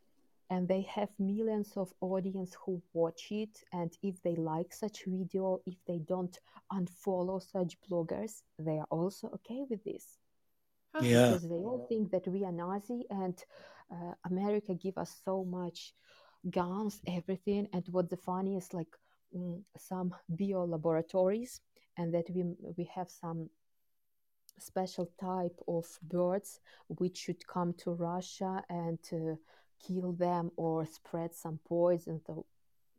[0.49, 5.61] and they have millions of audience who watch it and if they like such video
[5.65, 6.37] if they don't
[6.71, 10.19] unfollow such bloggers they are also okay with this
[10.99, 11.37] Yeah.
[11.37, 13.37] because they all think that we are nazi and
[13.91, 15.93] uh, america give us so much
[16.49, 18.93] guns everything and what the funniest like
[19.35, 21.61] mm, some bio laboratories
[21.97, 22.43] and that we
[22.77, 23.49] we have some
[24.59, 29.35] special type of birds which should come to Russia and uh,
[29.85, 32.19] kill them or spread some poison.
[32.25, 32.45] So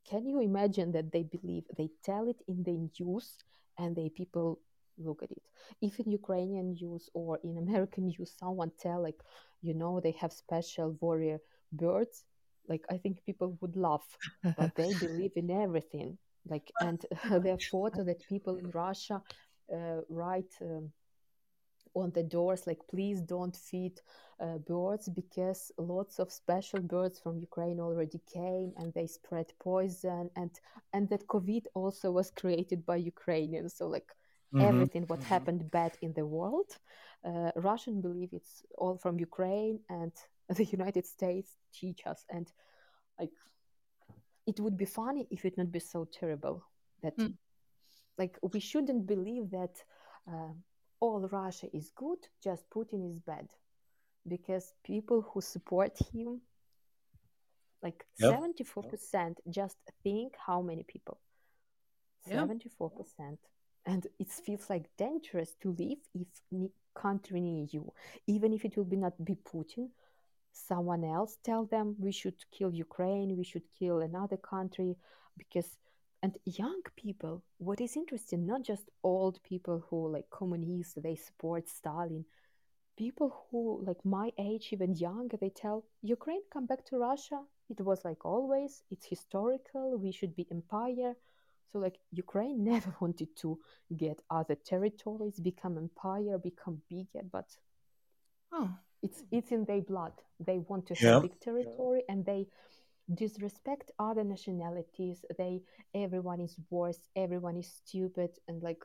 [0.09, 3.39] can you imagine that they believe they tell it in the news
[3.79, 4.59] and they people
[4.99, 5.43] look at it?
[5.81, 9.21] If in Ukrainian news or in American news someone tell like
[9.63, 11.39] you know they have special warrior
[11.73, 12.25] birds,
[12.69, 14.07] like I think people would laugh,
[14.43, 16.19] but they believe in everything.
[16.49, 19.23] Like and their photo that people in Russia
[19.73, 20.53] uh, write.
[20.61, 20.93] Um,
[21.97, 24.01] on the doors like please don't feed
[24.41, 30.29] uh, birds because lots of special birds from ukraine already came and they spread poison
[30.37, 30.51] and
[30.93, 34.13] and that covid also was created by ukrainians so like
[34.57, 34.69] Mhm.
[34.69, 36.71] everything what happened bad in the world
[37.25, 40.13] uh, russian believe it's all from ukraine and
[40.57, 42.53] the united states teach us and
[43.19, 43.33] like
[44.47, 46.63] it would be funny if it not be so terrible
[47.03, 47.35] that Mm.
[48.19, 49.85] like we shouldn't believe that
[50.33, 50.53] uh,
[51.01, 53.47] all Russia is good, just Putin is bad.
[54.27, 56.41] Because people who support him,
[57.83, 58.31] like Yep.
[58.31, 61.19] 74%, just think how many people.
[62.27, 62.47] Yeah.
[62.47, 63.39] 74%.
[63.87, 66.27] And it feels like dangerous to live if
[66.95, 67.93] country near you,
[68.27, 69.91] even if it will be not be Putin,
[70.53, 74.97] someone else tell them we should kill Ukraine, we should kill another country
[75.39, 75.77] because
[76.23, 81.69] and young people, what is interesting, not just old people who like communists, they support
[81.69, 82.25] Stalin.
[82.97, 87.43] People who like my age, even younger, they tell Ukraine come back to Russia.
[87.69, 91.15] It was like always, it's historical, we should be empire.
[91.73, 93.59] So like Ukraine never wanted to
[93.97, 97.49] get other territories, become empire, become bigger, but
[98.53, 100.13] Oh, it's it's in their blood.
[100.41, 101.21] They want to Yeah.
[101.21, 102.47] have big territory and they
[103.15, 105.25] disrespect other nationalities.
[105.39, 105.63] They
[105.95, 108.83] everyone is worse, everyone is stupid and like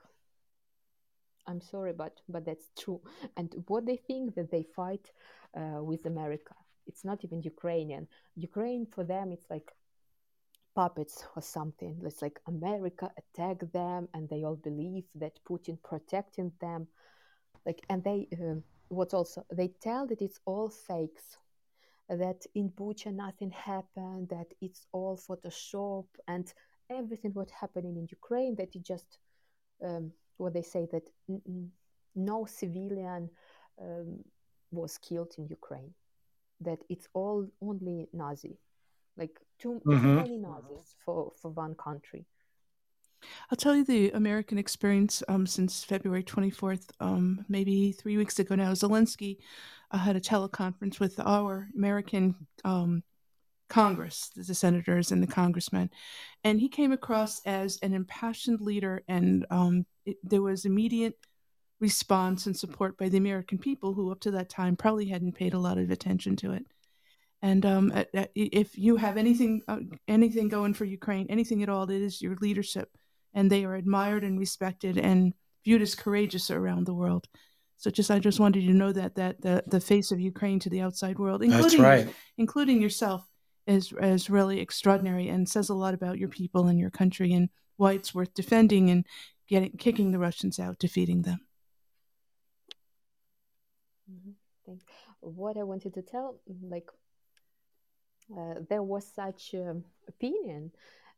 [1.47, 3.01] I'm sorry, but but that's true.
[3.37, 5.11] And what they think that they fight
[5.57, 6.55] uh, with America,
[6.87, 8.07] it's not even Ukrainian.
[8.35, 9.71] Ukraine for them, it's like
[10.75, 12.01] puppets or something.
[12.05, 16.87] It's like America attack them, and they all believe that Putin protecting them.
[17.65, 21.37] Like, and they um, what also they tell that it's all fakes.
[22.09, 24.29] That in Bucha nothing happened.
[24.29, 26.51] That it's all Photoshop and
[26.89, 28.55] everything what happening in Ukraine.
[28.55, 29.17] That it just
[29.83, 31.71] um, what they say that n-
[32.15, 33.29] no civilian
[33.81, 34.19] um,
[34.71, 35.93] was killed in Ukraine.
[36.59, 38.57] That it's all only Nazi,
[39.17, 40.15] like too, too Mhm.
[40.15, 42.25] many Nazis for, for one country.
[43.51, 48.55] I'll tell you the American experience um, since February 24th, um, maybe three weeks ago
[48.55, 48.71] now.
[48.73, 49.37] Zelensky
[49.91, 53.03] uh, had a teleconference with our American um,
[53.69, 55.89] Congress, the senators and the congressmen,
[56.43, 61.17] and he came across as an impassioned leader, and um, it, there was immediate
[61.79, 65.53] response and support by the American people who, up to that time, probably hadn't paid
[65.53, 66.65] a lot of attention to it.
[67.41, 71.69] And um, at- at- if you have anything, uh, anything going for Ukraine, anything at
[71.69, 72.95] all, it is your leadership,
[73.33, 75.33] and they are admired and respected and
[75.65, 77.27] viewed as courageous around the world.
[77.77, 80.59] So, just I just wanted you to know that that the the face of Ukraine
[80.59, 82.13] to the outside world, including right.
[82.37, 83.27] including yourself,
[83.65, 87.49] is is really extraordinary and says a lot about your people and your country and
[87.77, 89.05] why it's worth defending and
[89.47, 91.39] getting kicking the Russians out, defeating them.
[94.11, 94.35] Mhm.
[94.65, 94.81] Thank.
[95.21, 96.89] What I wanted to tell, like,
[98.69, 100.71] there was such um, opinion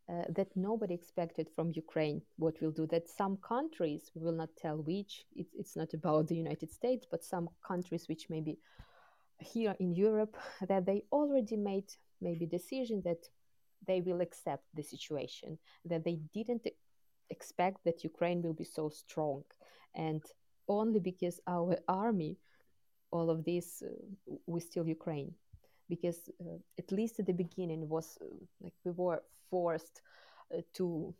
[0.09, 2.22] uh, that nobody expected from Ukraine.
[2.38, 3.07] What will do that?
[3.07, 5.26] Some countries we will not tell which.
[5.36, 8.57] It, it's not about the United States, but some countries which maybe
[9.39, 10.36] here in Europe
[10.68, 11.89] that they already made
[12.22, 13.24] maybe decision that
[13.86, 16.66] they will accept the situation that they didn't
[17.30, 19.43] expect that Ukraine will be so strong
[19.95, 20.24] and
[20.68, 22.38] only because our army
[23.11, 25.34] all of this uh, we still Ukraine
[25.89, 28.25] because uh, at least at the beginning was uh,
[28.61, 30.01] like we were forced
[30.53, 31.13] uh, to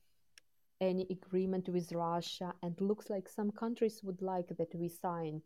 [0.82, 5.42] any agreement with Russia and looks like some countries would like that we sign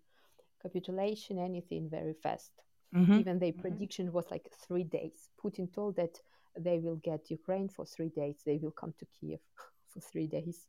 [0.62, 2.52] capitulation anything very fast
[2.94, 3.20] Mhm.
[3.20, 6.20] even their prediction was like three days Putin told that
[6.58, 9.40] they will get Ukraine for three days they will come to Kiev
[9.90, 10.68] for three days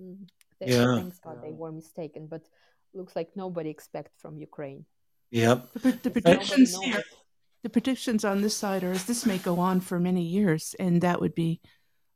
[0.00, 0.16] mm.
[0.58, 0.94] Th- Yeah.
[0.94, 2.48] thanks God they were mistaken but
[2.94, 4.86] looks like nobody expect from Ukraine
[5.30, 5.72] Yep.
[5.82, 7.06] The, the predictions know here, it.
[7.64, 11.00] The predictions on this side are is this may go on for many years, and
[11.00, 11.60] that would be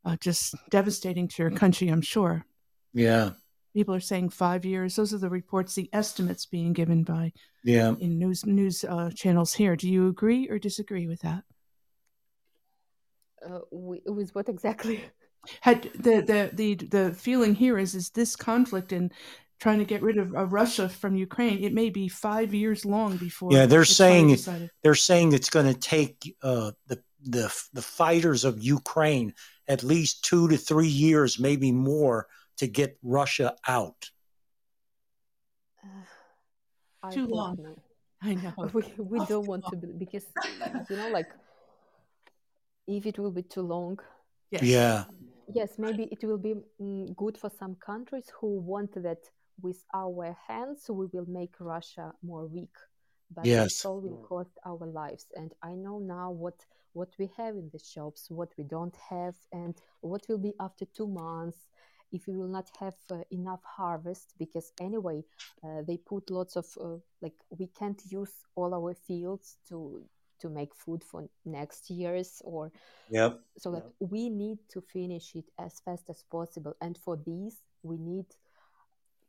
[0.04, 1.88] uh, just devastating to your country.
[1.88, 2.44] I'm sure.
[2.92, 3.30] Yeah.
[3.74, 4.94] People are saying five years.
[4.96, 7.32] Those are the reports, the estimates being given by
[7.64, 7.94] Yeah.
[7.98, 9.74] in news news uh, channels here.
[9.74, 11.44] Do you agree or disagree with that?
[13.44, 15.00] uh, wi- with what exactly
[15.62, 19.12] Had the the the the feeling here is is this conflict and
[19.58, 21.62] trying to get rid of uh, Russia from Ukraine?
[21.64, 23.52] It may be five years long before.
[23.52, 24.36] Yeah, they're saying-
[24.82, 27.02] They're saying it's going to take uh, the
[27.36, 29.34] the the fighters of Ukraine
[29.66, 32.28] at least two to three years, maybe more,
[32.58, 34.10] to get Russia out.
[35.84, 36.04] uh,
[37.02, 37.56] I Too long.
[37.60, 37.74] no.
[38.22, 38.52] I know.
[38.72, 40.24] we, we don't want to be because
[40.90, 41.28] you know like
[42.86, 43.98] if it will be too long
[44.50, 44.62] Yes.
[44.62, 45.04] Yeah.
[45.54, 49.18] yes maybe it will be mm, good for some countries who want that
[49.60, 52.74] with our hands we will make russia more weak.
[53.34, 53.80] But Yes.
[53.82, 55.26] it all will cost our lives.
[55.36, 59.34] And i know now what what we have in the shops what we don't have
[59.52, 61.58] and what will be after two months
[62.10, 64.34] if we will not have uh, enough harvest.
[64.38, 65.22] Because anyway
[65.64, 70.04] uh, they put lots of uh, like we can't use all our fields to
[70.40, 72.70] to make food for next years or
[73.10, 73.40] Yep.
[73.58, 76.74] so that we need to finish it as fast as possible.
[76.80, 78.26] And for these we need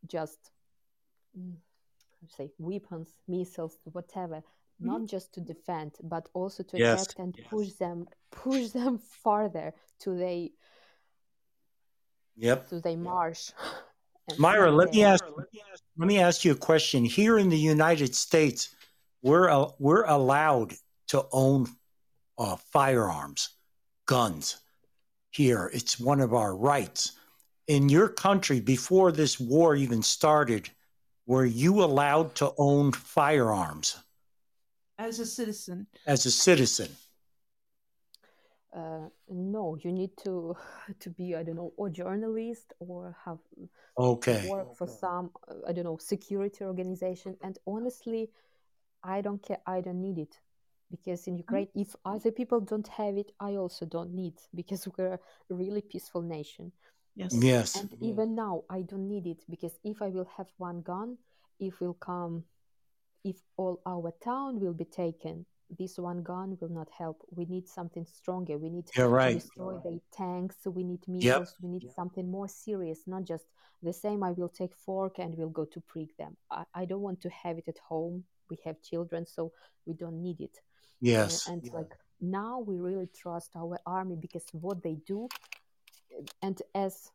[0.07, 0.51] just
[1.37, 1.53] mm,
[2.19, 4.41] to say weapons missiles whatever
[4.81, 7.03] not just to defend but also to Yes.
[7.03, 10.51] attack and push them push them farther to they
[12.39, 12.67] Yep.
[12.69, 13.51] So they march.
[14.27, 15.23] and Myra, let me they- ask
[15.97, 17.03] let me ask you a question.
[17.03, 18.73] Here in the United States,
[19.21, 20.73] we're uh, we're allowed
[21.07, 21.67] to own
[22.37, 23.49] uh, firearms,
[24.05, 24.61] guns.
[25.31, 27.18] Here, it's one of our rights.
[27.69, 30.71] In your country, before this war even started,
[31.25, 33.95] were you allowed to own firearms
[34.99, 36.97] As a citizen, as a citizen?
[38.75, 40.55] Uh, no, you need to
[40.99, 43.39] to be I don't know, or journalist or have
[43.97, 44.51] Okay.
[44.51, 47.35] work for some uh, I don't know security organization.
[47.43, 48.29] And honestly,
[49.03, 49.59] I don't care.
[49.65, 50.39] I don't need it
[50.91, 55.15] because in Ukraine, if other people don't have it, I also don't need because we're
[55.15, 56.71] a really peaceful nation.
[57.15, 57.33] Yes.
[57.33, 57.75] Yes.
[57.75, 61.17] And even now, I don't need it because if I will have one gun,
[61.59, 62.43] if will come,
[63.23, 65.45] if all our town will be taken,
[65.77, 67.21] this one gun will not help.
[67.35, 68.57] We need something stronger.
[68.57, 69.33] We need You're to right.
[69.39, 70.55] destroy the tanks.
[70.65, 71.55] We need missiles.
[71.61, 73.45] We need something more serious, not just
[73.83, 74.23] the same.
[74.23, 76.35] I will take fork and we'll go to prick them.
[76.49, 78.23] I, I don't want to have it at home.
[78.49, 79.51] We have children, so
[79.85, 80.57] we don't need it.
[80.57, 80.61] Uh,
[81.01, 81.47] Yes.
[81.47, 85.29] and like now we really trust our army because what they do
[86.41, 87.11] and as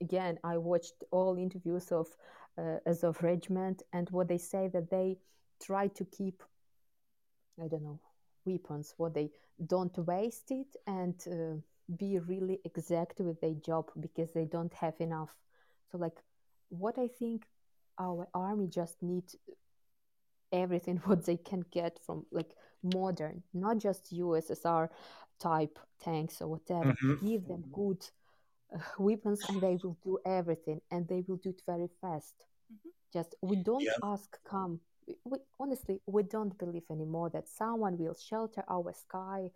[0.00, 2.06] again i watched all interviews of
[2.58, 5.16] uh, azov regiment and what they say that they
[5.60, 6.42] try to keep
[7.62, 8.00] i don't know
[8.44, 9.30] weapons what they
[9.66, 11.54] don't waste it and uh,
[11.96, 15.36] be really exact with their job because they don't have enough
[15.90, 16.18] so like
[16.70, 17.46] what i think
[17.98, 19.24] our army just need
[20.52, 24.88] everything what they can get from like modern not just ussr
[25.38, 27.20] type tanks or whatever Mhm.
[27.20, 28.04] give them good
[28.98, 32.90] weapons and they will do everything and they will do it very fast Mhm.
[33.12, 33.98] just we don't Yeah.
[34.02, 39.50] ask come we, we, honestly we don't believe anymore that someone will shelter our sky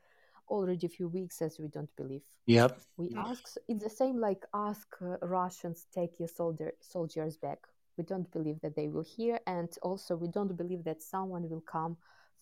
[0.48, 2.80] already a few weeks as we don't believe Yep.
[2.96, 3.22] we Yeah.
[3.30, 7.58] ask it's the same like ask uh, russians take your soldier soldiers back
[7.96, 11.62] we don't believe that they will hear and also we don't believe that someone will
[11.62, 11.96] come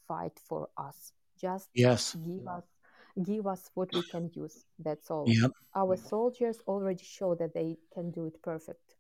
[0.09, 2.17] fight for us just Yes.
[2.25, 2.65] give us
[3.23, 5.53] give us what we can use that's all Yep.
[5.77, 8.97] our soldiers already show that they can do it perfect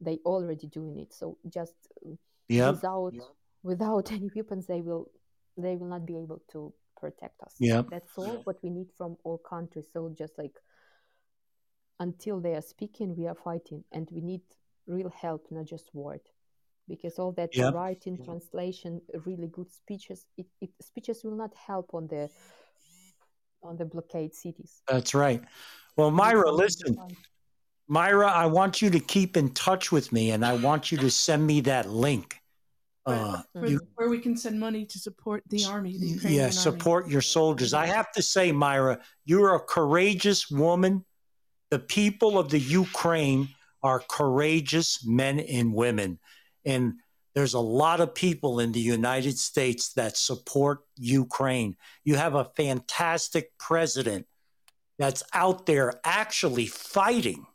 [0.00, 1.74] they already doing it so just
[2.06, 2.10] uh,
[2.48, 2.74] Yep.
[2.74, 3.14] without
[3.62, 5.10] without any weapons they will
[5.56, 7.86] they will not be able to protect us Yep.
[7.90, 10.56] that's all what we need from all countries so just like
[12.00, 14.40] until they are speaking we are fighting and we need
[14.86, 16.20] real help not just word
[16.88, 17.74] because all that Yep.
[17.74, 22.30] writing translation really good speeches it, it speeches will not help on the
[23.62, 25.42] on the blockade cities That's right.
[25.96, 26.96] Well, Myra, listen.
[27.88, 31.10] Myra, I want you to keep in touch with me and I want you to
[31.10, 32.40] send me that link.
[33.06, 36.42] Uh, For, you, where we can send money to support the army, the Ukrainian yeah,
[36.44, 36.52] army.
[36.52, 37.72] support your soldiers.
[37.72, 41.04] I have to say, Myra, you're a courageous woman.
[41.70, 43.48] The people of the Ukraine
[43.82, 46.18] are courageous men and women.
[46.66, 46.94] And
[47.38, 51.76] there's a lot of people in the United States that support Ukraine.
[52.02, 54.26] You have a fantastic president
[54.98, 57.46] that's out there actually fighting.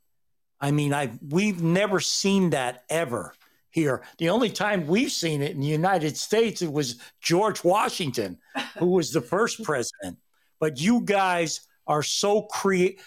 [0.61, 3.33] I mean, I we've never seen that ever
[3.71, 4.03] here.
[4.19, 8.37] The only time we've seen it in the United States it was George Washington,
[8.79, 10.17] who was the first president.
[10.61, 13.03] But you guys are so creative.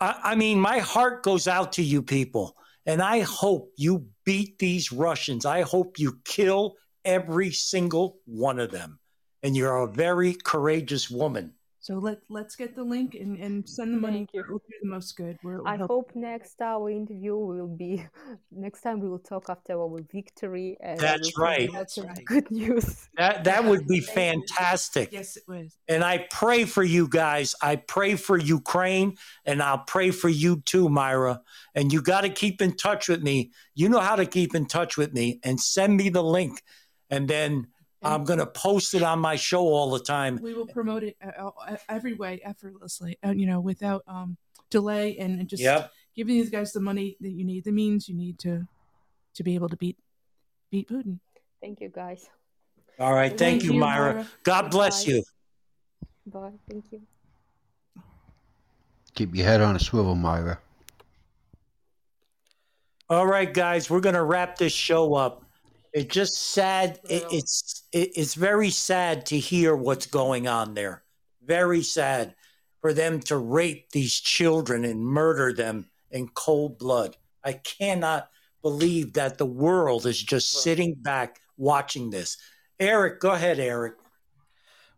[0.00, 2.56] I, I mean, my heart goes out to you people,
[2.86, 5.46] and I hope you beat these Russians.
[5.46, 8.98] I hope you kill every single one of them.
[9.42, 11.54] And you're a very courageous woman.
[11.84, 14.20] So let let's get the link and, and send the money.
[14.20, 14.44] Thank you.
[14.48, 15.36] We'll do the most good.
[15.42, 18.02] We're, I we'll- hope next our interview will be
[18.50, 20.78] next time we will talk after our victory.
[20.80, 21.72] And That's will tell you right.
[21.74, 22.24] That's right.
[22.24, 23.06] Good news.
[23.18, 25.12] That that would be fantastic.
[25.12, 25.76] Yes, it was.
[25.86, 27.54] And I pray for you guys.
[27.60, 31.42] I pray for Ukraine and I'll pray for you too, Myra.
[31.74, 33.52] And you got to keep in touch with me.
[33.74, 36.62] You know how to keep in touch with me and send me the link.
[37.10, 37.68] And then
[38.04, 40.38] I'm going to post it on my show all the time.
[40.42, 44.36] We will promote it uh, uh, every way, effortlessly, uh, you know, without um,
[44.70, 45.90] delay, and, and just Yep.
[46.14, 48.66] giving these guys the money that you need, the means you need to
[49.34, 49.98] to be able to beat
[50.70, 51.18] beat Putin.
[51.60, 52.28] Thank you, guys.
[53.00, 53.30] All right.
[53.30, 54.14] Thank, Thank you, you, Myra.
[54.14, 54.28] Myra.
[54.44, 55.12] God bless Bye.
[55.12, 55.24] you.
[56.26, 56.52] Bye.
[56.70, 57.00] Thank you.
[59.14, 60.58] Keep your head on a swivel, Myra.
[63.10, 65.44] All right, guys, we're going to wrap this show up.
[65.94, 66.98] It's just sad.
[67.08, 71.04] It, it's it, it's very sad to hear what's going on there.
[71.42, 72.34] Very sad
[72.80, 77.16] for them to rape these children and murder them in cold blood.
[77.44, 78.28] I cannot
[78.60, 82.38] believe that the world is just sitting back watching this.
[82.80, 83.94] Eric, go ahead, Eric.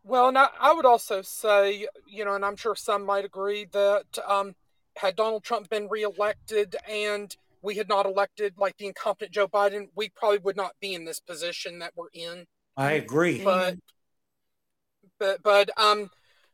[0.03, 3.67] Well, and I, I would also say, you know, and I'm sure some might agree
[3.73, 4.55] that um,
[4.97, 7.37] had Donald Trump been reelected and
[7.67, 11.05] we had not elected like the incompetent Joe Biden, we probably would not be in
[11.05, 12.47] this position that we're in.
[12.77, 13.43] I agree.
[13.45, 13.77] But
[15.19, 16.11] but but um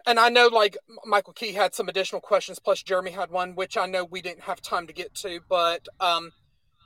[0.06, 3.76] and I know like Michael Key had some additional questions plus Jeremy had one which
[3.76, 6.32] I know we didn't have time to get to but um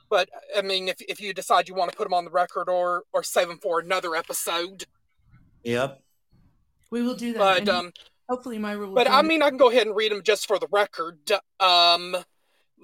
[0.09, 2.69] but I mean if if you decide you want to put them on the record
[2.69, 4.85] or or save them for another episode
[5.63, 6.01] Yep.
[6.91, 7.39] We will do that.
[7.39, 7.91] but and um
[8.29, 10.59] hopefully my rule But I mean, I can go ahead and read them just for
[10.59, 11.17] the record.
[11.59, 12.17] Um,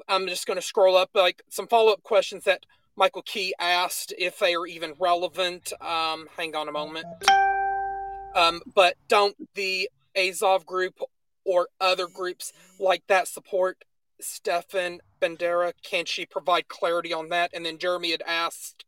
[0.08, 2.66] I'm just going to scroll up like some follow up questions that
[2.96, 5.74] Michael Key asked if they are even relevant.
[5.82, 7.06] Um, hang on a moment.
[8.36, 11.00] Um, but don't the Azov group
[11.46, 13.84] or other groups like that support
[14.20, 15.74] Stefan Bandera?
[15.84, 17.52] Can she provide clarity on that?
[17.54, 18.86] And then Jeremy had asked,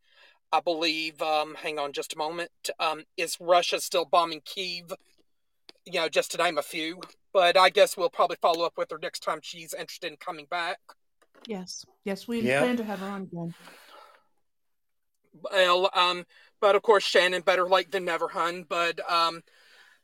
[0.52, 4.94] I believe, um, hang on just a moment, um, is Russia still bombing Kiev?
[5.86, 7.02] You know, just to name a few.
[7.36, 10.46] But I guess we'll probably follow up with her next time she's interested in coming
[10.50, 10.80] back.
[11.46, 12.60] yes, yes, we Yeah.
[12.60, 13.54] plan to have her on again.
[15.34, 16.26] Well, um,
[16.62, 18.64] but of course Shannon better late than never, hun.
[18.64, 19.44] But um,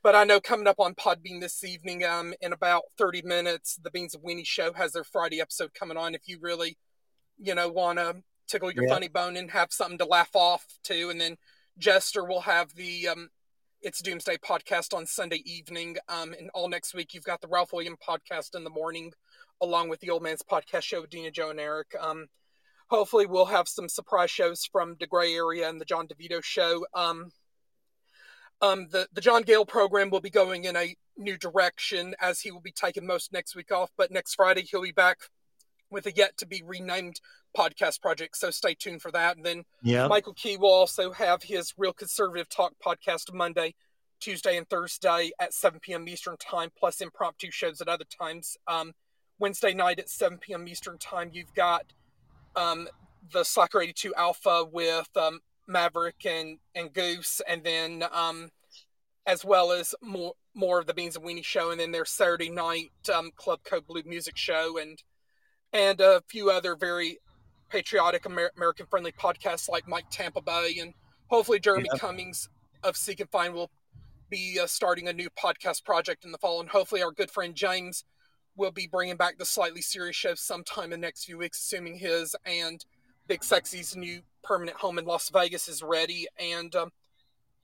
[0.04, 3.92] but I know coming up on Podbean this evening, um, in about thirty minutes, the
[3.92, 6.14] Beans of Weenie show has their Friday episode coming on.
[6.14, 6.78] If you really,
[7.38, 8.94] you know, want to tickle your Yeah.
[8.94, 11.38] funny bone and have something to laugh off to, and then
[11.78, 13.30] Jester will have the um,
[13.82, 15.98] it's Doomsday podcast on Sunday evening.
[16.08, 19.12] Um, and all next week you've got the Ralph William podcast in the morning,
[19.62, 21.96] along with the Old Man's podcast show with Dina, Joe, and Eric.
[22.00, 22.28] Um,
[22.92, 26.86] hopefully we'll have some surprise shows from the gray area and the john devito show
[26.94, 27.32] um,
[28.62, 32.52] um, the, the john gale program will be going in a new direction as he
[32.52, 35.18] will be taking most next week off but next friday he'll be back
[35.90, 37.22] with a yet to be renamed
[37.58, 40.10] podcast project so stay tuned for that and then Yep.
[40.10, 43.74] Michael Key will also have his Real Conservative Talk podcast Monday,
[44.20, 46.08] Tuesday, and Thursday at 7 p.m.
[46.08, 48.58] Eastern Time, plus impromptu shows at other times.
[48.68, 48.94] Um,
[49.40, 50.68] Wednesday night at 7 p.m.
[50.68, 51.86] Eastern Time, you've got
[52.56, 52.88] um,
[53.34, 58.52] the Slacker 82 Alpha with um, Maverick and, and Goose, and then um,
[59.26, 62.50] as well as more more of the Beans and Weenie show, and then their Saturday
[62.50, 65.02] night um, Club Code Blue music show, and
[65.74, 67.18] and a few other very
[67.72, 70.94] patriotic Amer- American friendly podcasts like Mike Tampa Bay and
[71.28, 72.02] hopefully Jeremy Yep.
[72.02, 72.50] Cummings
[72.84, 73.72] of Seek and Find will
[74.30, 77.56] be uh, starting a new podcast project in the fall and hopefully our good friend
[77.56, 78.04] James
[78.56, 81.96] will be bringing back the slightly serious show sometime in the next few weeks assuming
[81.98, 82.86] his and
[83.28, 86.92] Big Sexy's new permanent home in Las Vegas is ready and um,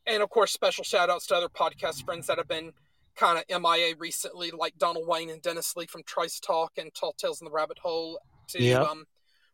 [0.05, 2.71] and of course special shout outs to other podcast friends that have been
[3.15, 7.13] kind of MIA recently like Donald Wayne and Dennis Lee from Trice Talk and Tall
[7.13, 8.81] Tales in the Rabbit Hole to Yep.
[8.87, 9.05] um,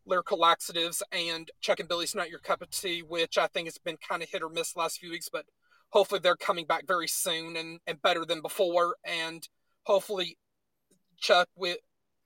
[0.06, 3.78] lyrical laxatives and Chuck and Billy's Not Your Cup of Tea, which I think has
[3.78, 5.46] been kind of hit or miss the last few weeks, but
[5.90, 8.98] hopefully they're coming back very soon and, and better than before.
[9.04, 9.48] And
[9.84, 10.38] hopefully
[11.18, 11.78] Chuck, with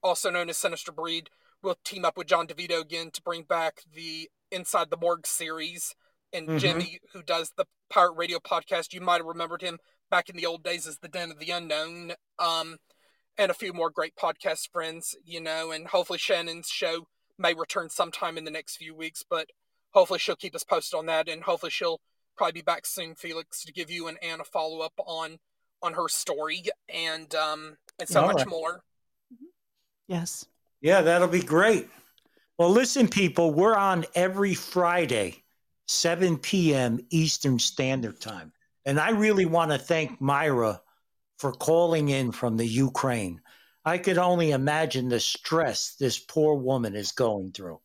[0.01, 1.29] also known as Sinister Breed,
[1.61, 5.95] will team up with John DeVito again to bring back the Inside the Morgue series.
[6.33, 6.59] And Mhm.
[6.59, 10.45] Jimmy, who does the Pirate Radio podcast, you might have remembered him back in the
[10.45, 12.13] old days as the Den of the Unknown.
[12.39, 12.77] Um,
[13.37, 17.07] and a few more great podcast friends, you know, and hopefully Shannon's show
[17.37, 19.49] may return sometime in the next few weeks, but
[19.91, 22.01] hopefully she'll keep us posted on that, and hopefully she'll
[22.35, 25.39] probably be back soon, Felix, to give you and Anna follow up on
[25.83, 28.47] on her story and um and so All much right.
[28.47, 28.81] more.
[30.07, 30.45] Yes.
[30.81, 31.89] Yeah, that'll be great.
[32.57, 35.43] Well, listen, people, we're on every Friday,
[35.87, 36.99] 7 p.m.
[37.09, 38.51] Eastern Standard Time.
[38.85, 40.81] And I really want to thank Myra
[41.37, 43.41] for calling in from the Ukraine.
[43.87, 47.79] I could only imagine the stress this poor woman is going through.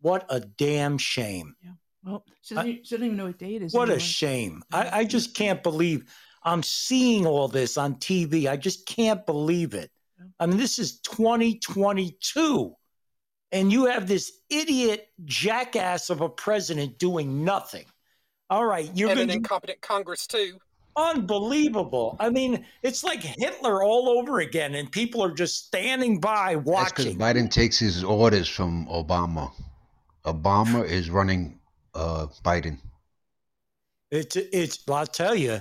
[0.00, 1.56] What a damn shame.
[1.64, 1.70] Yeah.
[2.04, 3.74] Well, she doesn't, e- she doesn't even know what day it is.
[3.74, 4.62] What a shame.
[4.72, 8.48] I, I just can't believe I'm seeing all this on TV.
[8.48, 9.90] I just can't believe it.
[10.38, 12.76] I mean, this is 2022.
[13.50, 17.86] And you have this idiot jackass of a president doing nothing.
[18.48, 20.60] All right, you're and going an to incompetent Congress too.
[20.98, 22.16] Unbelievable.
[22.18, 26.90] I mean, it's like Hitler all over again, and people are just standing by That's
[26.90, 27.18] because watching.
[27.18, 29.52] Biden takes his orders from Obama.
[30.24, 31.58] Obama is running
[31.94, 32.78] uh, Biden.
[34.10, 35.60] It's, it's, I'll tell you,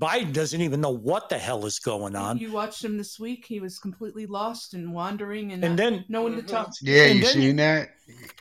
[0.00, 2.36] Biden doesn't even know what the hell is going on.
[2.36, 3.46] You watched him this week.
[3.48, 6.46] He was completely lost and wandering, and, And then, no one to Mhm.
[6.48, 6.76] talk to.
[6.82, 7.90] Yeah, And you then- seen that?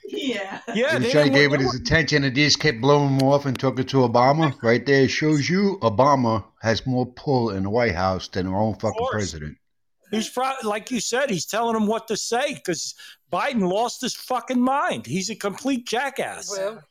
[0.06, 0.60] Yeah.
[0.74, 3.28] yeah, he they was to give it his attention and they just kept blowing him
[3.28, 4.53] off and took it to Obama.
[4.64, 8.76] Right there shows you Obama has more pull in the White House than our own
[8.76, 9.58] fucking president.
[10.12, 12.93] He's probably, like you said, he's telling him what to say because
[13.32, 15.06] Biden lost his fucking mind.
[15.08, 16.49] He's a complete jackass.
[16.51, 16.84] Well,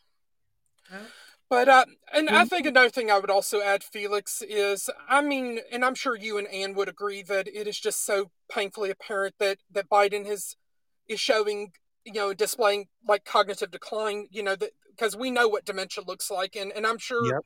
[1.51, 5.61] But uh, and I think another thing I would also add, Felix, is I mean,
[5.71, 9.35] and I'm sure you and Anne would agree that it is just so painfully apparent
[9.39, 10.57] that that Biden has
[11.07, 11.73] is showing,
[12.05, 14.29] you know, displaying like cognitive decline.
[14.31, 17.27] You know, that because we know what dementia looks like, and and I'm sure.
[17.27, 17.43] Yep.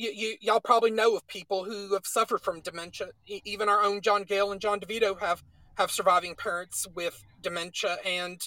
[0.00, 3.08] You, you, y'all probably know of people who have suffered from dementia.
[3.26, 5.42] Even our own John Gale and John DeVito have
[5.76, 8.40] have surviving parents with dementia, and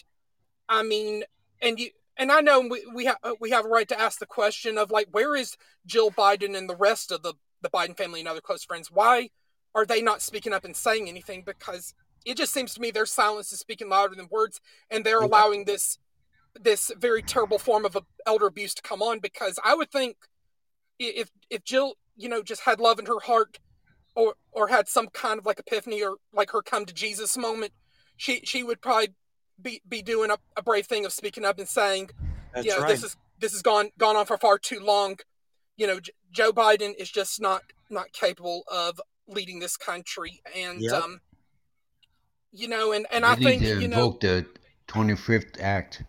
[0.70, 1.24] I mean,
[1.62, 1.90] and you
[2.22, 4.78] and I know we we have uh, we have a right to ask the question
[4.78, 5.58] of like, where is
[5.88, 8.92] Jill Biden and the rest of the the Biden family and other close friends?
[8.92, 9.32] Why
[9.74, 11.42] are they not speaking up and saying anything?
[11.44, 14.62] Because it just seems to me their silence is speaking louder than words,
[14.92, 15.98] and they're allowing this
[16.54, 17.98] this very terrible form of
[18.28, 19.18] elder abuse to come on.
[19.18, 20.18] Because I would think
[21.00, 23.58] if if Jill, you know, just had love in her heart,
[24.14, 27.74] or or had some kind of like epiphany or like her come to Jesus moment,
[28.16, 29.16] she she would probably
[29.62, 32.10] be be doing a, a brave thing of speaking up and saying,
[32.54, 32.90] That's you know, right.
[32.90, 35.18] this is this has gone gone on for far too long.
[35.78, 40.82] You know, J- Joe Biden is just not not capable of leading this country, and
[40.82, 40.94] Yep.
[40.94, 41.22] um,
[42.52, 44.46] you know, and and They I think you know, the
[44.88, 46.04] 25th Act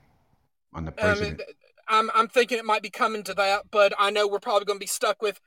[0.75, 1.43] on the um, president.
[1.89, 4.79] I'm I'm thinking it might be coming to that, but I know we're probably going
[4.79, 5.41] to be stuck with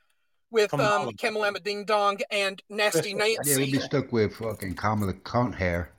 [0.50, 1.08] with Kamala.
[1.08, 3.38] um Kamalama Ding Dong and Nasty Nancy.
[3.44, 5.90] yeah, we'll be stuck with fucking Kamala cunt hair.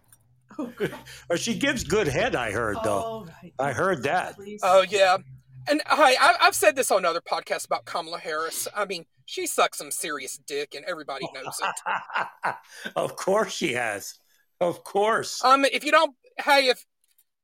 [1.30, 3.00] Or she gives good head, I heard, though.
[3.00, 3.54] All right.
[3.60, 4.36] I heard that.
[4.36, 4.62] Please.
[4.64, 5.18] Oh yeah,
[5.70, 8.68] and hi, I, I've said this on other podcasts about Kamala Harris.
[8.76, 12.56] I mean, she sucks some serious dick, and everybody knows it.
[12.96, 14.16] of course she has.
[14.60, 15.44] Of course.
[15.44, 16.86] Um, if you don't, hey, if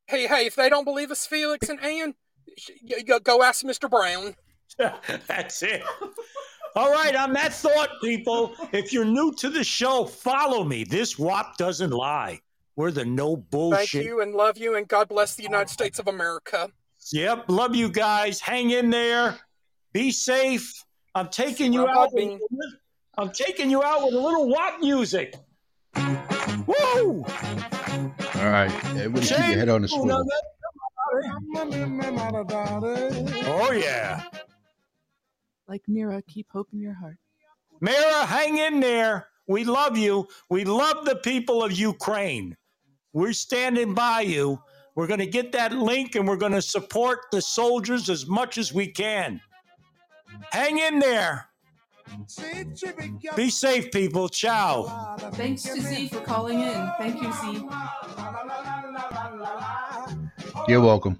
[0.06, 2.14] hey, hey, if they don't believe us, Felix and Ann,
[2.58, 3.88] sh- y- y- go ask Mr.
[3.88, 4.34] Brown.
[5.28, 5.82] That's it.
[6.76, 10.82] All right, on that thought, people, if you're new to the show, follow me.
[10.82, 12.40] This WAP doesn't lie.
[12.76, 13.90] We're the no bullshit.
[13.90, 16.68] Thank you and love you, and God bless the United States of America.
[17.12, 18.40] Yep, love you guys.
[18.40, 19.38] Hang in there.
[19.92, 20.84] Be safe.
[21.14, 22.14] I'm taking you Rob out.
[22.14, 22.40] With,
[23.16, 25.36] I'm taking you out with a little WAP music.
[26.66, 27.24] Woo!
[28.34, 30.26] All right, everybody keep your head on the swivel.
[33.46, 34.24] Oh yeah.
[35.68, 37.16] Like Mira, keep hope in your heart.
[37.80, 39.28] Mira, hang in there.
[39.46, 40.26] We love you.
[40.50, 42.56] We love the people of Ukraine.
[43.14, 44.60] We're standing by you.
[44.96, 48.58] We're going to get that link and we're going to support the soldiers as much
[48.58, 49.40] as we can.
[50.50, 51.48] Hang in there.
[53.36, 54.28] Be safe, people.
[54.28, 55.16] Ciao.
[55.34, 56.90] Thanks to Z for calling in.
[56.98, 57.66] Thank you, Z.
[60.68, 61.18] You're welcome.